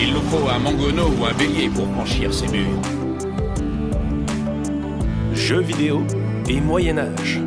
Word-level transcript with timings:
Il 0.00 0.14
nous 0.14 0.20
faut 0.20 0.48
un 0.48 0.60
mangono 0.60 1.08
ou 1.08 1.24
un 1.24 1.34
bélier 1.34 1.68
pour 1.68 1.88
franchir 1.88 2.32
ces 2.32 2.46
murs. 2.46 2.80
Jeux 5.32 5.60
vidéo 5.60 6.04
et 6.48 6.60
Moyen 6.60 6.98
Âge. 6.98 7.40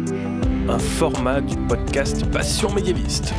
Un 0.67 0.77
format 0.77 1.39
du 1.39 1.55
podcast 1.55 2.29
Passion 2.29 2.69
médiéviste. 2.73 3.33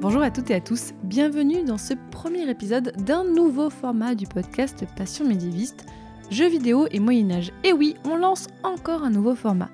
Bonjour 0.00 0.22
à 0.22 0.30
toutes 0.30 0.50
et 0.52 0.54
à 0.54 0.60
tous, 0.60 0.92
bienvenue 1.02 1.64
dans 1.64 1.78
ce 1.78 1.94
premier 2.12 2.48
épisode 2.48 2.92
d'un 3.04 3.24
nouveau 3.24 3.68
format 3.68 4.14
du 4.14 4.28
podcast 4.28 4.84
Passion 4.96 5.26
médiéviste, 5.26 5.86
jeux 6.30 6.48
vidéo 6.48 6.86
et 6.92 7.00
Moyen 7.00 7.32
Âge. 7.32 7.52
Et 7.64 7.72
oui, 7.72 7.96
on 8.04 8.14
lance 8.14 8.46
encore 8.62 9.02
un 9.02 9.10
nouveau 9.10 9.34
format. 9.34 9.69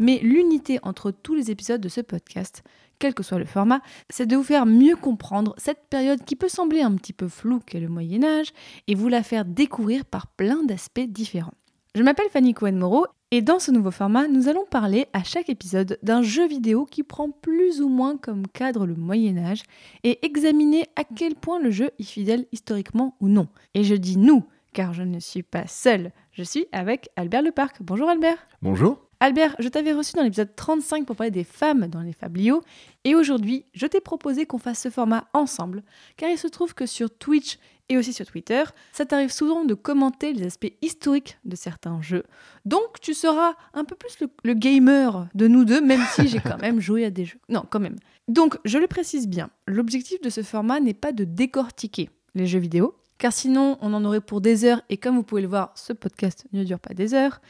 Mais 0.00 0.18
l'unité 0.22 0.80
entre 0.82 1.12
tous 1.12 1.34
les 1.34 1.52
épisodes 1.52 1.80
de 1.80 1.88
ce 1.88 2.00
podcast, 2.00 2.64
quel 2.98 3.14
que 3.14 3.22
soit 3.22 3.38
le 3.38 3.44
format, 3.44 3.82
c'est 4.08 4.26
de 4.26 4.34
vous 4.34 4.42
faire 4.42 4.66
mieux 4.66 4.96
comprendre 4.96 5.54
cette 5.58 5.88
période 5.90 6.24
qui 6.24 6.36
peut 6.36 6.48
sembler 6.48 6.80
un 6.80 6.96
petit 6.96 7.12
peu 7.12 7.28
floue 7.28 7.60
qu'est 7.60 7.80
le 7.80 7.88
Moyen 7.88 8.24
Âge 8.24 8.52
et 8.88 8.94
vous 8.94 9.08
la 9.08 9.22
faire 9.22 9.44
découvrir 9.44 10.04
par 10.04 10.26
plein 10.26 10.64
d'aspects 10.64 11.00
différents. 11.00 11.54
Je 11.94 12.02
m'appelle 12.02 12.30
Fanny 12.30 12.54
Cohen-Moreau 12.54 13.06
et 13.30 13.42
dans 13.42 13.58
ce 13.58 13.70
nouveau 13.70 13.90
format, 13.90 14.26
nous 14.26 14.48
allons 14.48 14.64
parler 14.64 15.06
à 15.12 15.22
chaque 15.22 15.50
épisode 15.50 15.98
d'un 16.02 16.22
jeu 16.22 16.48
vidéo 16.48 16.84
qui 16.84 17.02
prend 17.02 17.30
plus 17.30 17.82
ou 17.82 17.88
moins 17.88 18.16
comme 18.16 18.46
cadre 18.46 18.86
le 18.86 18.94
Moyen 18.94 19.36
Âge 19.38 19.62
et 20.02 20.24
examiner 20.24 20.86
à 20.96 21.04
quel 21.04 21.34
point 21.34 21.60
le 21.60 21.70
jeu 21.70 21.90
est 21.98 22.04
fidèle 22.04 22.46
historiquement 22.52 23.16
ou 23.20 23.28
non. 23.28 23.48
Et 23.74 23.84
je 23.84 23.94
dis 23.94 24.16
nous, 24.16 24.44
car 24.72 24.94
je 24.94 25.02
ne 25.02 25.20
suis 25.20 25.42
pas 25.42 25.66
seule, 25.66 26.12
je 26.32 26.42
suis 26.42 26.66
avec 26.72 27.10
Albert 27.16 27.42
Leparc. 27.42 27.82
Bonjour 27.82 28.08
Albert. 28.08 28.38
Bonjour. 28.62 29.09
Albert, 29.22 29.54
je 29.58 29.68
t'avais 29.68 29.92
reçu 29.92 30.14
dans 30.16 30.22
l'épisode 30.22 30.56
35 30.56 31.04
pour 31.04 31.14
parler 31.14 31.30
des 31.30 31.44
femmes 31.44 31.88
dans 31.88 32.00
les 32.00 32.14
fabliaux, 32.14 32.62
et 33.04 33.14
aujourd'hui, 33.14 33.66
je 33.74 33.86
t'ai 33.86 34.00
proposé 34.00 34.46
qu'on 34.46 34.56
fasse 34.56 34.80
ce 34.80 34.88
format 34.88 35.28
ensemble, 35.34 35.82
car 36.16 36.30
il 36.30 36.38
se 36.38 36.48
trouve 36.48 36.72
que 36.72 36.86
sur 36.86 37.10
Twitch 37.10 37.58
et 37.90 37.98
aussi 37.98 38.14
sur 38.14 38.24
Twitter, 38.24 38.62
ça 38.92 39.04
t'arrive 39.04 39.30
souvent 39.30 39.66
de 39.66 39.74
commenter 39.74 40.32
les 40.32 40.46
aspects 40.46 40.72
historiques 40.80 41.36
de 41.44 41.54
certains 41.54 42.00
jeux. 42.00 42.24
Donc 42.64 42.98
tu 43.02 43.12
seras 43.12 43.52
un 43.74 43.84
peu 43.84 43.94
plus 43.94 44.18
le, 44.20 44.28
le 44.42 44.54
gamer 44.54 45.26
de 45.34 45.48
nous 45.48 45.66
deux, 45.66 45.82
même 45.82 46.04
si 46.14 46.26
j'ai 46.26 46.40
quand 46.40 46.58
même 46.58 46.80
joué 46.80 47.04
à 47.04 47.10
des 47.10 47.26
jeux. 47.26 47.40
Non, 47.50 47.64
quand 47.68 47.80
même. 47.80 47.96
Donc, 48.28 48.56
je 48.64 48.78
le 48.78 48.86
précise 48.86 49.28
bien, 49.28 49.50
l'objectif 49.66 50.20
de 50.22 50.30
ce 50.30 50.42
format 50.42 50.80
n'est 50.80 50.94
pas 50.94 51.12
de 51.12 51.24
décortiquer 51.24 52.08
les 52.34 52.46
jeux 52.46 52.60
vidéo, 52.60 52.94
car 53.20 53.34
sinon 53.34 53.76
on 53.82 53.92
en 53.92 54.02
aurait 54.06 54.22
pour 54.22 54.40
des 54.40 54.64
heures, 54.64 54.80
et 54.88 54.96
comme 54.96 55.14
vous 55.14 55.22
pouvez 55.22 55.42
le 55.42 55.46
voir, 55.46 55.72
ce 55.76 55.92
podcast 55.92 56.46
ne 56.54 56.64
dure 56.64 56.80
pas 56.80 56.94
des 56.94 57.12
heures. 57.12 57.42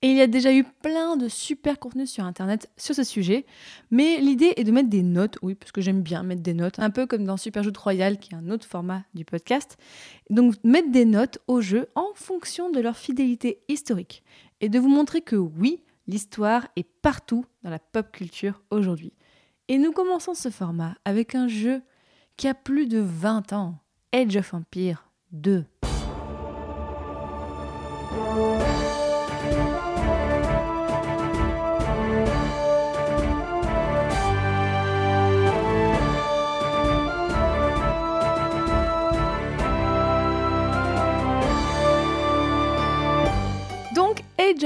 Et 0.00 0.08
il 0.08 0.16
y 0.16 0.20
a 0.20 0.28
déjà 0.28 0.54
eu 0.54 0.62
plein 0.62 1.16
de 1.16 1.28
super 1.28 1.80
contenus 1.80 2.10
sur 2.10 2.24
Internet 2.24 2.70
sur 2.76 2.94
ce 2.94 3.02
sujet, 3.02 3.44
mais 3.90 4.18
l'idée 4.18 4.54
est 4.56 4.62
de 4.62 4.70
mettre 4.70 4.88
des 4.88 5.02
notes, 5.02 5.36
oui, 5.42 5.56
parce 5.56 5.72
que 5.72 5.80
j'aime 5.80 6.00
bien 6.00 6.22
mettre 6.22 6.42
des 6.42 6.54
notes, 6.54 6.78
un 6.78 6.90
peu 6.90 7.06
comme 7.06 7.24
dans 7.24 7.36
Superjoute 7.36 7.76
Royal, 7.76 8.18
qui 8.18 8.34
est 8.34 8.36
un 8.36 8.50
autre 8.50 8.66
format 8.66 9.02
du 9.14 9.24
podcast. 9.24 9.76
Donc 10.30 10.54
mettre 10.62 10.92
des 10.92 11.04
notes 11.04 11.38
aux 11.48 11.60
jeux 11.60 11.88
en 11.96 12.06
fonction 12.14 12.70
de 12.70 12.78
leur 12.78 12.96
fidélité 12.96 13.64
historique, 13.68 14.22
et 14.60 14.68
de 14.68 14.78
vous 14.78 14.88
montrer 14.88 15.22
que 15.22 15.34
oui, 15.34 15.82
l'histoire 16.06 16.68
est 16.76 16.86
partout 17.02 17.44
dans 17.64 17.70
la 17.70 17.80
pop 17.80 18.12
culture 18.12 18.62
aujourd'hui. 18.70 19.12
Et 19.66 19.78
nous 19.78 19.90
commençons 19.90 20.34
ce 20.34 20.50
format 20.50 20.94
avec 21.04 21.34
un 21.34 21.48
jeu 21.48 21.82
qui 22.36 22.46
a 22.46 22.54
plus 22.54 22.86
de 22.86 23.00
20 23.00 23.52
ans, 23.54 23.80
Age 24.12 24.36
of 24.36 24.54
Empire 24.54 25.05
2. 25.40 25.66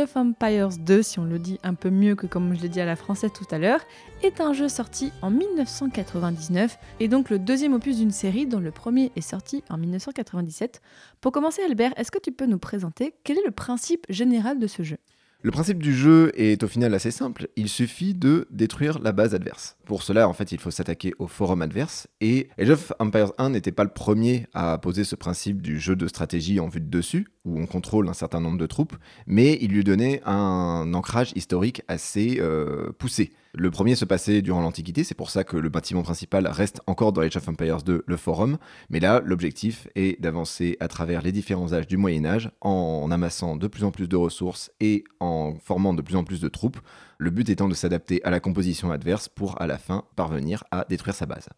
Of 0.00 0.16
Empires 0.16 0.78
2, 0.78 1.03
si 1.03 1.19
on 1.19 1.25
le 1.25 1.38
dit 1.38 1.59
un 1.62 1.75
peu 1.75 1.91
mieux 1.91 2.15
que 2.15 2.27
comme 2.27 2.55
je 2.55 2.62
l'ai 2.62 2.69
dit 2.69 2.81
à 2.81 2.87
la 2.87 2.97
française 2.97 3.31
tout 3.33 3.47
à 3.50 3.59
l'heure, 3.59 3.81
est 4.22 4.41
un 4.41 4.53
jeu 4.53 4.69
sorti 4.69 5.12
en 5.22 5.31
1999 5.31 6.78
et 7.00 7.09
donc 7.09 7.31
le 7.31 7.38
deuxième 7.38 7.75
opus 7.75 7.99
d'une 7.99 8.10
série 8.10 8.47
dont 8.47 8.60
le 8.60 8.71
premier 8.71 9.12
est 9.16 9.21
sorti 9.21 9.62
en 9.69 9.78
1997. 9.78 10.81
Pour 11.21 11.33
commencer, 11.33 11.62
Albert, 11.62 11.93
est-ce 11.97 12.10
que 12.10 12.19
tu 12.19 12.33
peux 12.33 12.47
nous 12.47 12.59
présenter 12.59 13.15
quel 13.25 13.39
est 13.39 13.44
le 13.44 13.50
principe 13.50 14.06
général 14.09 14.59
de 14.59 14.66
ce 14.66 14.83
jeu? 14.83 14.99
Le 15.43 15.50
principe 15.50 15.83
du 15.83 15.94
jeu 15.94 16.33
est 16.34 16.62
au 16.62 16.69
final 16.69 16.93
assez 16.93 17.10
simple. 17.10 17.49
Il 17.56 17.71
suffit 17.71 18.12
de 18.12 18.47
détruire 18.50 18.99
la 18.99 19.12
base 19.12 19.34
adverse. 19.34 19.78
Pour 19.87 20.03
cela, 20.03 20.28
en 20.28 20.34
fait, 20.34 20.53
il 20.53 20.59
faut 20.59 20.71
s'attaquer 20.71 21.15
au 21.19 21.28
forum 21.28 21.62
adverse. 21.62 22.09
Et 22.21 22.50
Age 22.59 22.69
of 22.69 22.93
Empires 22.99 23.33
1 23.39 23.49
n'était 23.49 23.72
pas 23.72 23.84
le 23.84 23.91
premier 23.91 24.47
à 24.53 24.77
poser 24.77 25.03
ce 25.03 25.16
principe 25.16 25.62
du 25.62 25.81
jeu 25.81 25.97
de 25.97 26.06
stratégie 26.09 26.60
en 26.60 26.69
vue 26.69 26.83
de 26.83 26.91
dessus, 26.91 27.27
où 27.45 27.59
on 27.59 27.67
contrôle 27.67 28.09
un 28.09 28.15
certain 28.15 28.41
nombre 28.41 28.59
de 28.59 28.67
troupes, 28.67 28.97
mais 29.27 29.59
il 29.61 29.71
lui 29.71 29.84
donnait 29.84 30.21
un 30.27 30.93
ancrage 30.95 31.33
historique 31.34 31.83
assez 31.89 32.39
euh, 32.41 32.93
poussé. 32.99 33.33
Le 33.53 33.71
premier 33.71 33.97
se 33.97 34.05
passait 34.05 34.43
durant 34.43 34.61
l'Antiquité, 34.61 35.03
c'est 35.03 35.17
pour 35.17 35.31
ça 35.31 35.43
que 35.43 35.56
le 35.56 35.69
bâtiment 35.69 36.03
principal 36.03 36.47
reste 36.47 36.81
encore 36.87 37.12
dans 37.12 37.23
Age 37.23 37.37
of 37.37 37.49
Empires 37.49 37.83
2, 37.83 38.05
le 38.06 38.17
forum. 38.17 38.59
Mais 38.91 39.01
là, 39.01 39.23
l'objectif 39.25 39.89
est 39.97 40.21
d'avancer 40.21 40.77
à 40.78 40.87
travers 40.87 41.23
les 41.23 41.33
différents 41.33 41.73
âges 41.73 41.89
du 41.89 41.97
Moyen 41.97 42.25
Âge 42.25 42.51
en 42.61 43.11
amassant 43.11 43.57
de 43.57 43.67
plus 43.67 43.83
en 43.83 43.91
plus 43.91 44.09
de 44.09 44.17
ressources 44.17 44.71
et 44.78 45.03
en 45.19 45.55
formant 45.61 45.95
de 45.95 46.03
plus 46.03 46.17
en 46.17 46.22
plus 46.22 46.41
de 46.41 46.49
troupes. 46.49 46.78
Le 47.19 47.31
but 47.31 47.49
étant 47.49 47.69
de 47.69 47.75
s'adapter 47.75 48.22
à 48.25 48.31
la 48.31 48.39
composition 48.39 48.93
adverse 48.93 49.28
pour 49.28 49.61
à 49.61 49.67
la 49.67 49.78
fin 49.78 50.05
parvenir 50.15 50.62
à 50.71 50.87
détruire 50.89 51.17
sa 51.17 51.27
base. 51.27 51.49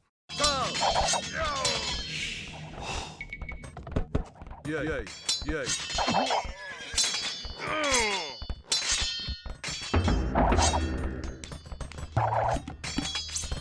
yay. 5.44 5.64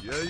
Jej. 0.03 0.29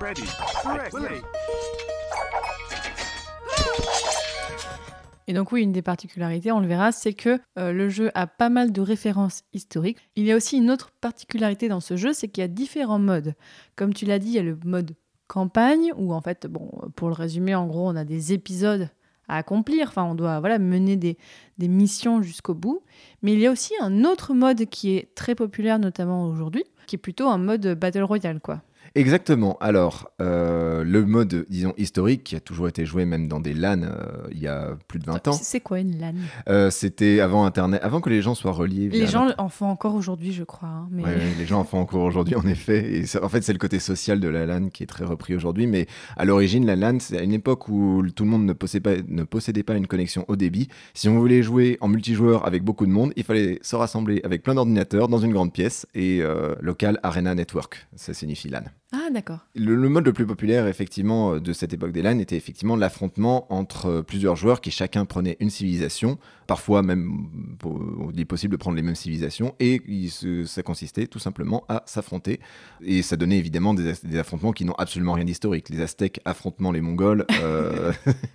Ready. 0.00 0.22
Correct. 0.62 0.92
Willie. 0.92 1.37
Et 5.28 5.34
donc 5.34 5.52
oui, 5.52 5.62
une 5.62 5.72
des 5.72 5.82
particularités, 5.82 6.50
on 6.52 6.58
le 6.58 6.66
verra, 6.66 6.90
c'est 6.90 7.12
que 7.12 7.38
euh, 7.58 7.70
le 7.70 7.90
jeu 7.90 8.10
a 8.14 8.26
pas 8.26 8.48
mal 8.48 8.72
de 8.72 8.80
références 8.80 9.42
historiques. 9.52 9.98
Il 10.16 10.24
y 10.24 10.32
a 10.32 10.36
aussi 10.36 10.56
une 10.56 10.70
autre 10.70 10.90
particularité 11.02 11.68
dans 11.68 11.80
ce 11.80 11.96
jeu, 11.96 12.14
c'est 12.14 12.28
qu'il 12.28 12.40
y 12.40 12.44
a 12.46 12.48
différents 12.48 12.98
modes. 12.98 13.34
Comme 13.76 13.92
tu 13.92 14.06
l'as 14.06 14.18
dit, 14.18 14.28
il 14.28 14.34
y 14.34 14.38
a 14.38 14.42
le 14.42 14.58
mode 14.64 14.96
campagne, 15.26 15.92
où 15.98 16.14
en 16.14 16.22
fait, 16.22 16.46
bon, 16.46 16.70
pour 16.96 17.08
le 17.08 17.14
résumer, 17.14 17.54
en 17.54 17.66
gros, 17.66 17.86
on 17.86 17.94
a 17.94 18.06
des 18.06 18.32
épisodes 18.32 18.88
à 19.28 19.36
accomplir. 19.36 19.88
Enfin, 19.88 20.04
on 20.04 20.14
doit 20.14 20.40
voilà, 20.40 20.58
mener 20.58 20.96
des, 20.96 21.18
des 21.58 21.68
missions 21.68 22.22
jusqu'au 22.22 22.54
bout. 22.54 22.80
Mais 23.20 23.34
il 23.34 23.38
y 23.38 23.46
a 23.46 23.52
aussi 23.52 23.74
un 23.82 24.06
autre 24.06 24.32
mode 24.32 24.64
qui 24.64 24.96
est 24.96 25.14
très 25.14 25.34
populaire, 25.34 25.78
notamment 25.78 26.26
aujourd'hui, 26.26 26.64
qui 26.86 26.96
est 26.96 26.98
plutôt 26.98 27.28
un 27.28 27.36
mode 27.36 27.74
Battle 27.74 28.02
Royale, 28.02 28.40
quoi. 28.40 28.62
Exactement. 28.94 29.56
Alors, 29.60 30.10
euh, 30.20 30.82
le 30.84 31.04
mode, 31.04 31.46
disons, 31.48 31.72
historique, 31.76 32.24
qui 32.24 32.36
a 32.36 32.40
toujours 32.40 32.68
été 32.68 32.84
joué 32.86 33.04
même 33.04 33.28
dans 33.28 33.40
des 33.40 33.54
LAN 33.54 33.82
euh, 33.82 33.92
il 34.32 34.38
y 34.40 34.46
a 34.48 34.76
plus 34.88 34.98
de 34.98 35.04
20 35.06 35.28
ans. 35.28 35.32
C'est 35.32 35.60
quoi 35.60 35.78
une 35.80 35.98
LAN? 35.98 36.14
Euh, 36.48 36.70
C'était 36.70 37.20
avant 37.20 37.44
Internet, 37.44 37.80
avant 37.82 38.00
que 38.00 38.10
les 38.10 38.22
gens 38.22 38.34
soient 38.34 38.52
reliés. 38.52 38.88
Les 38.88 39.06
gens 39.06 39.28
en 39.38 39.48
font 39.48 39.66
encore 39.66 39.94
aujourd'hui, 39.94 40.32
je 40.32 40.44
crois. 40.44 40.68
hein, 40.68 40.88
mais... 40.90 41.04
Ouais, 41.04 41.10
ouais, 41.10 41.34
les 41.38 41.46
gens 41.46 41.60
en 41.60 41.64
font 41.64 41.78
encore 41.78 42.02
aujourd'hui, 42.02 42.34
en 42.34 42.46
effet. 42.46 42.92
Et 42.92 43.06
ça- 43.06 43.22
en 43.24 43.28
fait, 43.28 43.42
c'est 43.42 43.52
le 43.52 43.58
côté 43.58 43.78
social 43.78 44.20
de 44.20 44.28
la 44.28 44.46
LAN 44.46 44.68
qui 44.68 44.82
est 44.82 44.86
très 44.86 45.04
repris 45.04 45.34
aujourd'hui. 45.34 45.66
Mais 45.66 45.86
à 46.16 46.24
l'origine, 46.24 46.66
la 46.66 46.76
LAN, 46.76 46.98
c'est 47.00 47.18
à 47.18 47.22
une 47.22 47.32
époque 47.34 47.68
où 47.68 48.02
tout 48.14 48.24
le 48.24 48.30
monde 48.30 48.44
ne 48.46 48.52
possédait, 48.52 48.96
pas, 48.96 49.02
ne 49.06 49.22
possédait 49.24 49.62
pas 49.62 49.74
une 49.74 49.86
connexion 49.86 50.24
haut 50.28 50.36
débit. 50.36 50.68
Si 50.94 51.08
on 51.08 51.18
voulait 51.18 51.42
jouer 51.42 51.78
en 51.80 51.88
multijoueur 51.88 52.46
avec 52.46 52.62
beaucoup 52.64 52.86
de 52.86 52.90
monde, 52.92 53.12
il 53.16 53.24
fallait 53.24 53.58
se 53.62 53.76
rassembler 53.76 54.20
avec 54.24 54.42
plein 54.42 54.54
d'ordinateurs 54.54 55.08
dans 55.08 55.18
une 55.18 55.32
grande 55.32 55.52
pièce. 55.52 55.86
Et 55.94 56.22
local 56.60 56.98
Arena 57.02 57.34
Network, 57.34 57.86
ça 57.96 58.14
signifie 58.14 58.48
LAN. 58.48 58.62
Ah, 58.90 59.10
d'accord. 59.12 59.40
Le, 59.54 59.74
le 59.74 59.88
mode 59.90 60.06
le 60.06 60.14
plus 60.14 60.24
populaire, 60.26 60.66
effectivement, 60.66 61.34
euh, 61.34 61.40
de 61.40 61.52
cette 61.52 61.74
époque 61.74 61.92
des 61.92 62.00
LAN 62.00 62.18
était 62.20 62.36
effectivement 62.36 62.74
l'affrontement 62.74 63.46
entre 63.52 63.86
euh, 63.86 64.02
plusieurs 64.02 64.34
joueurs 64.34 64.62
qui 64.62 64.70
chacun 64.70 65.04
prenait 65.04 65.36
une 65.40 65.50
civilisation, 65.50 66.18
parfois 66.46 66.80
même, 66.82 67.28
pour- 67.58 67.82
il 68.14 68.18
est 68.18 68.24
possible 68.24 68.52
de 68.52 68.56
prendre 68.56 68.76
les 68.76 68.82
mêmes 68.82 68.94
civilisations, 68.94 69.54
et 69.60 69.82
il 69.86 70.10
ça 70.46 70.62
consistait 70.62 71.06
tout 71.06 71.18
simplement 71.18 71.64
à 71.68 71.82
s'affronter. 71.84 72.40
Et 72.80 73.02
ça 73.02 73.16
donnait 73.16 73.36
évidemment 73.36 73.74
des, 73.74 73.92
affrontements 74.18 74.52
qui 74.52 74.64
n'ont 74.64 74.74
absolument 74.78 75.12
rien 75.12 75.24
d'historique. 75.26 75.68
Les 75.68 75.82
Aztèques 75.82 76.20
affrontement 76.24 76.72
les 76.72 76.80
Mongols, 76.80 77.26
euh, 77.42 77.92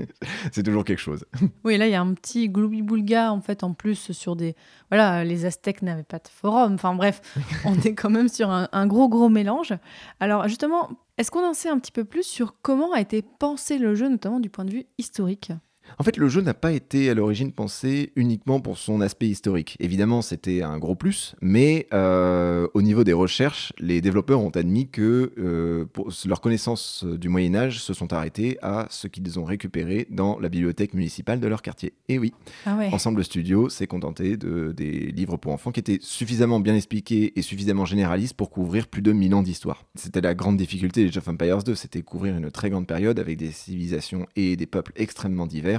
c'est 0.52 0.62
toujours 0.62 0.84
quelque 0.86 1.02
chose. 1.02 1.26
Oui, 1.64 1.78
là, 1.78 1.88
il 1.88 1.92
y 1.92 1.96
a 1.96 2.02
un 2.02 2.14
petit 2.14 2.50
gloubi-boulga, 2.50 3.32
en 3.32 3.40
fait, 3.42 3.64
en 3.64 3.74
plus, 3.74 4.12
sur 4.12 4.36
des... 4.36 4.54
Voilà, 4.92 5.24
les 5.24 5.46
Aztèques 5.46 5.82
n'avaient 5.82 6.04
pas 6.04 6.20
de 6.20 6.28
forum. 6.28 6.74
Enfin, 6.74 6.94
bref, 6.94 7.22
on 7.66 7.74
est 7.80 7.96
quand 7.96 8.10
même 8.10 8.28
sur 8.28 8.50
un, 8.52 8.68
un 8.72 8.86
gros, 8.86 9.08
gros 9.08 9.30
mélange. 9.30 9.74
Alors, 10.20 10.43
justement, 10.48 10.90
est-ce 11.18 11.32
qu'on 11.32 11.46
en 11.46 11.54
sait 11.54 11.70
un 11.70 11.80
petit 11.80 11.92
peu 11.92 12.06
plus 12.06 12.24
sur 12.24 12.62
comment 12.62 12.92
a 12.94 13.02
été 13.02 13.22
pensé 13.22 13.78
le 13.78 13.96
jeu, 13.96 14.10
notamment 14.10 14.40
du 14.40 14.50
point 14.50 14.66
de 14.66 14.72
vue 14.72 14.86
historique? 14.98 15.52
En 16.00 16.04
fait, 16.04 16.18
le 16.18 16.28
jeu 16.28 16.42
n'a 16.42 16.54
pas 16.54 16.72
été 16.72 17.10
à 17.10 17.14
l'origine 17.14 17.52
pensé 17.52 18.12
uniquement 18.16 18.60
pour 18.60 18.78
son 18.78 19.02
aspect 19.02 19.28
historique. 19.28 19.78
Évidemment, 19.80 20.22
c'était 20.22 20.62
un 20.62 20.78
gros 20.78 20.96
plus, 20.96 21.36
mais 21.42 21.88
euh, 21.94 22.68
au 22.74 22.82
niveau 22.82 23.04
des 23.04 23.14
recherches, 23.14 23.74
les 23.80 24.02
développeurs 24.02 24.42
ont 24.42 24.50
admis 24.50 24.88
que 24.90 25.32
euh, 25.38 25.86
pour 25.86 26.10
leurs 26.26 26.42
connaissances 26.42 27.06
du 27.06 27.30
Moyen 27.30 27.56
Âge 27.56 27.80
se 27.80 27.94
sont 27.94 28.14
arrêtées 28.14 28.58
à 28.62 28.88
ce 28.90 29.08
qu'ils 29.08 29.40
ont 29.40 29.44
récupéré 29.44 30.08
dans 30.10 30.40
la 30.40 30.50
bibliothèque 30.50 30.94
municipale 30.94 31.40
de 31.40 31.48
leur 31.48 31.62
quartier. 31.62 31.94
Et 32.10 32.18
oui, 32.20 32.34
Ah 32.66 32.76
ouais. 32.78 32.90
Ensemble 32.92 33.24
Studio 33.24 33.70
s'est 33.70 33.88
contenté 33.88 34.38
de, 34.38 34.72
des 34.72 35.12
livres 35.12 35.38
pour 35.38 35.52
enfants 35.52 35.72
qui 35.72 35.80
étaient 35.80 36.00
suffisamment 36.02 36.60
bien 36.60 36.76
expliqués 36.76 37.34
et 37.38 37.42
suffisamment 37.42 37.86
généralistes 37.86 38.36
pour 38.36 38.50
couvrir 38.50 38.88
plus 38.88 39.02
de 39.02 39.12
1000 39.12 39.36
ans 39.36 39.44
d'histoire. 39.44 39.86
C'était 39.96 40.22
la 40.22 40.34
grande 40.34 40.58
difficulté 40.58 41.04
des 41.04 41.10
Age 41.10 41.18
of 41.18 41.28
Empires 41.28 41.64
2, 41.64 41.76
c'était 41.76 42.02
couvrir 42.02 42.36
une 42.36 42.52
très 42.52 42.70
grande 42.70 42.88
période 42.88 43.20
avec 43.20 43.38
des 43.38 43.52
civilisations 43.52 44.28
et 44.36 44.56
des 44.56 44.66
peuples 44.66 44.94
extrêmement 44.96 45.48
divers. 45.48 45.73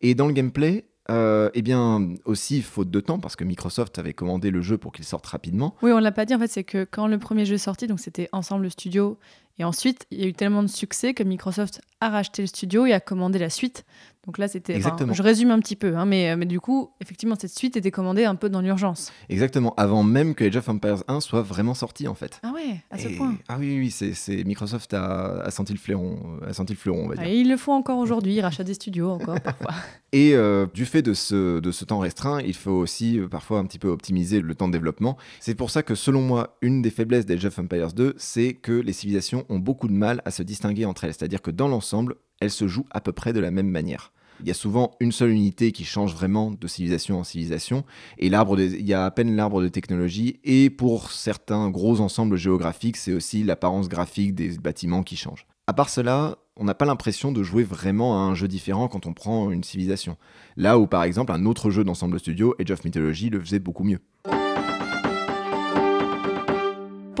Et 0.00 0.14
dans 0.14 0.26
le 0.26 0.32
gameplay, 0.32 0.86
euh, 1.10 1.50
eh 1.54 1.62
bien, 1.62 2.14
aussi 2.24 2.62
faute 2.62 2.90
de 2.90 3.00
temps, 3.00 3.18
parce 3.18 3.34
que 3.34 3.44
Microsoft 3.44 3.98
avait 3.98 4.12
commandé 4.12 4.50
le 4.50 4.60
jeu 4.60 4.78
pour 4.78 4.92
qu'il 4.92 5.04
sorte 5.04 5.26
rapidement. 5.26 5.74
Oui, 5.82 5.90
on 5.92 5.98
l'a 5.98 6.12
pas 6.12 6.24
dit 6.24 6.34
en 6.34 6.38
fait, 6.38 6.46
c'est 6.46 6.64
que 6.64 6.84
quand 6.84 7.06
le 7.08 7.18
premier 7.18 7.44
jeu 7.44 7.54
est 7.54 7.58
sorti, 7.58 7.86
donc 7.86 7.98
c'était 7.98 8.28
Ensemble 8.32 8.70
Studio, 8.70 9.18
et 9.58 9.64
ensuite 9.64 10.06
il 10.10 10.20
y 10.20 10.24
a 10.24 10.26
eu 10.26 10.32
tellement 10.32 10.62
de 10.62 10.68
succès 10.68 11.14
que 11.14 11.22
Microsoft 11.22 11.80
a 12.00 12.08
racheté 12.08 12.42
le 12.42 12.46
studio 12.48 12.86
et 12.86 12.92
a 12.92 13.00
commandé 13.00 13.38
la 13.38 13.50
suite. 13.50 13.84
Donc 14.26 14.36
là, 14.36 14.48
c'était. 14.48 14.74
Exactement. 14.76 15.14
je 15.14 15.22
résume 15.22 15.50
un 15.50 15.58
petit 15.60 15.76
peu, 15.76 15.96
hein, 15.96 16.04
mais, 16.04 16.36
mais 16.36 16.44
du 16.44 16.60
coup, 16.60 16.90
effectivement, 17.00 17.36
cette 17.40 17.56
suite 17.56 17.78
était 17.78 17.90
commandée 17.90 18.24
un 18.26 18.34
peu 18.34 18.50
dans 18.50 18.60
l'urgence. 18.60 19.10
Exactement, 19.30 19.72
avant 19.78 20.02
même 20.02 20.34
que 20.34 20.44
Age 20.44 20.56
of 20.56 20.68
Empires 20.68 21.02
1 21.08 21.20
soit 21.20 21.40
vraiment 21.40 21.72
sorti 21.72 22.06
en 22.06 22.14
fait. 22.14 22.38
Ah 22.42 22.52
ouais, 22.54 22.76
à 22.90 22.98
ce 22.98 23.08
point. 23.16 23.34
Ah 23.48 23.56
oui, 23.58 23.78
oui, 23.78 23.90
c'est, 23.90 24.12
c'est- 24.12 24.44
Microsoft 24.44 24.92
a, 24.92 25.40
a 25.40 25.50
senti 25.50 25.72
le 25.72 25.78
fleuron, 25.78 26.18
a 26.46 26.52
senti 26.52 26.74
le 26.74 26.78
fleuron, 26.78 27.04
on 27.04 27.08
va 27.08 27.14
dire. 27.14 27.24
Ah, 27.26 27.30
et 27.30 27.38
ils 27.38 27.48
le 27.48 27.56
font 27.56 27.72
encore 27.72 27.98
aujourd'hui, 27.98 28.34
ils 28.34 28.40
rachètent 28.42 28.66
des 28.66 28.74
studios 28.74 29.10
encore 29.10 29.40
parfois. 29.40 29.72
Et 30.12 30.34
euh, 30.34 30.66
du 30.74 30.86
fait 30.86 31.02
de 31.02 31.14
ce, 31.14 31.60
de 31.60 31.70
ce 31.70 31.84
temps 31.84 32.00
restreint, 32.00 32.40
il 32.42 32.54
faut 32.54 32.72
aussi 32.72 33.20
euh, 33.20 33.28
parfois 33.28 33.60
un 33.60 33.64
petit 33.64 33.78
peu 33.78 33.86
optimiser 33.88 34.40
le 34.40 34.54
temps 34.56 34.66
de 34.66 34.72
développement. 34.72 35.16
C'est 35.38 35.54
pour 35.54 35.70
ça 35.70 35.84
que 35.84 35.94
selon 35.94 36.20
moi, 36.20 36.56
une 36.62 36.82
des 36.82 36.90
faiblesses 36.90 37.26
d'Age 37.26 37.44
of 37.44 37.56
Empires 37.60 37.92
2, 37.92 38.14
c'est 38.18 38.54
que 38.54 38.72
les 38.72 38.92
civilisations 38.92 39.46
ont 39.50 39.58
beaucoup 39.58 39.88
de 39.88 39.92
mal 39.92 40.22
à 40.24 40.30
se 40.30 40.42
distinguer 40.42 40.86
entre 40.86 41.04
elles. 41.04 41.12
C'est-à-dire 41.12 41.42
que 41.42 41.50
dans 41.50 41.68
l'ensemble, 41.68 42.14
elles 42.40 42.50
se 42.50 42.66
jouent 42.66 42.86
à 42.90 43.00
peu 43.00 43.12
près 43.12 43.32
de 43.32 43.40
la 43.40 43.50
même 43.50 43.68
manière. 43.68 44.12
Il 44.42 44.48
y 44.48 44.50
a 44.50 44.54
souvent 44.54 44.92
une 45.00 45.12
seule 45.12 45.30
unité 45.30 45.70
qui 45.70 45.84
change 45.84 46.14
vraiment 46.14 46.50
de 46.50 46.66
civilisation 46.66 47.18
en 47.18 47.24
civilisation, 47.24 47.84
et 48.16 48.30
l'arbre 48.30 48.58
il 48.58 48.86
y 48.86 48.94
a 48.94 49.04
à 49.04 49.10
peine 49.10 49.36
l'arbre 49.36 49.60
de 49.60 49.68
technologie, 49.68 50.40
et 50.44 50.70
pour 50.70 51.12
certains 51.12 51.68
gros 51.68 52.00
ensembles 52.00 52.36
géographiques, 52.36 52.96
c'est 52.96 53.12
aussi 53.12 53.44
l'apparence 53.44 53.90
graphique 53.90 54.34
des 54.34 54.56
bâtiments 54.56 55.02
qui 55.02 55.16
change. 55.16 55.46
À 55.66 55.74
part 55.74 55.90
cela, 55.90 56.38
on 56.56 56.64
n'a 56.64 56.74
pas 56.74 56.86
l'impression 56.86 57.32
de 57.32 57.42
jouer 57.42 57.64
vraiment 57.64 58.16
à 58.16 58.22
un 58.22 58.34
jeu 58.34 58.48
différent 58.48 58.88
quand 58.88 59.06
on 59.06 59.12
prend 59.12 59.50
une 59.50 59.62
civilisation. 59.62 60.16
Là 60.56 60.78
où 60.78 60.86
par 60.86 61.04
exemple 61.04 61.32
un 61.32 61.44
autre 61.44 61.70
jeu 61.70 61.84
d'ensemble 61.84 62.18
studio, 62.18 62.54
Age 62.58 62.70
of 62.70 62.84
Mythology, 62.84 63.28
le 63.28 63.40
faisait 63.40 63.58
beaucoup 63.58 63.84
mieux. 63.84 64.00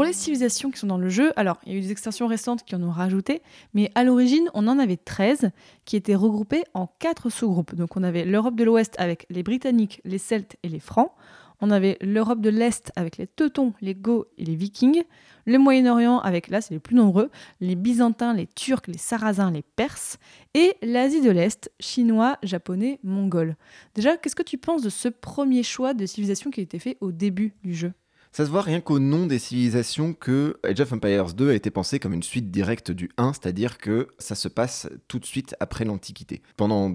Pour 0.00 0.06
les 0.06 0.14
civilisations 0.14 0.70
qui 0.70 0.78
sont 0.78 0.86
dans 0.86 0.96
le 0.96 1.10
jeu, 1.10 1.30
alors 1.36 1.58
il 1.66 1.72
y 1.72 1.74
a 1.74 1.78
eu 1.78 1.82
des 1.82 1.92
extensions 1.92 2.26
récentes 2.26 2.64
qui 2.64 2.74
en 2.74 2.82
ont 2.82 2.90
rajouté, 2.90 3.42
mais 3.74 3.90
à 3.94 4.02
l'origine 4.02 4.48
on 4.54 4.66
en 4.66 4.78
avait 4.78 4.96
13 4.96 5.50
qui 5.84 5.94
étaient 5.94 6.14
regroupées 6.14 6.64
en 6.72 6.86
quatre 6.86 7.28
sous-groupes. 7.28 7.74
Donc 7.74 7.98
on 7.98 8.02
avait 8.02 8.24
l'Europe 8.24 8.56
de 8.56 8.64
l'Ouest 8.64 8.94
avec 8.96 9.26
les 9.28 9.42
Britanniques, 9.42 10.00
les 10.06 10.16
Celtes 10.16 10.56
et 10.62 10.70
les 10.70 10.80
Francs. 10.80 11.12
On 11.60 11.70
avait 11.70 11.98
l'Europe 12.00 12.40
de 12.40 12.48
l'Est 12.48 12.90
avec 12.96 13.18
les 13.18 13.26
Teutons, 13.26 13.74
les 13.82 13.94
Goths 13.94 14.26
et 14.38 14.46
les 14.46 14.54
Vikings. 14.54 15.02
Le 15.44 15.58
Moyen-Orient 15.58 16.18
avec, 16.20 16.48
là 16.48 16.62
c'est 16.62 16.72
les 16.72 16.80
plus 16.80 16.96
nombreux, 16.96 17.30
les 17.60 17.74
Byzantins, 17.74 18.32
les 18.32 18.46
Turcs, 18.46 18.86
les 18.86 18.96
Sarrasins, 18.96 19.50
les 19.50 19.60
Perses. 19.76 20.16
Et 20.54 20.76
l'Asie 20.80 21.20
de 21.20 21.30
l'Est, 21.30 21.70
Chinois, 21.78 22.38
Japonais, 22.42 23.00
Mongols. 23.04 23.54
Déjà, 23.94 24.16
qu'est-ce 24.16 24.34
que 24.34 24.42
tu 24.42 24.56
penses 24.56 24.80
de 24.80 24.88
ce 24.88 25.08
premier 25.08 25.62
choix 25.62 25.92
de 25.92 26.06
civilisation 26.06 26.50
qui 26.50 26.60
a 26.60 26.62
été 26.62 26.78
fait 26.78 26.96
au 27.02 27.12
début 27.12 27.52
du 27.62 27.74
jeu? 27.74 27.92
Ça 28.32 28.46
se 28.46 28.50
voit 28.50 28.62
rien 28.62 28.80
qu'au 28.80 29.00
nom 29.00 29.26
des 29.26 29.40
civilisations 29.40 30.14
que 30.14 30.56
Age 30.62 30.80
of 30.80 30.92
Empires 30.92 31.34
2 31.34 31.50
a 31.50 31.54
été 31.54 31.70
pensé 31.70 31.98
comme 31.98 32.12
une 32.12 32.22
suite 32.22 32.50
directe 32.52 32.92
du 32.92 33.10
1, 33.16 33.32
c'est-à-dire 33.32 33.78
que 33.78 34.06
ça 34.18 34.36
se 34.36 34.46
passe 34.46 34.88
tout 35.08 35.18
de 35.18 35.26
suite 35.26 35.56
après 35.58 35.84
l'Antiquité. 35.84 36.40
Pendant 36.56 36.94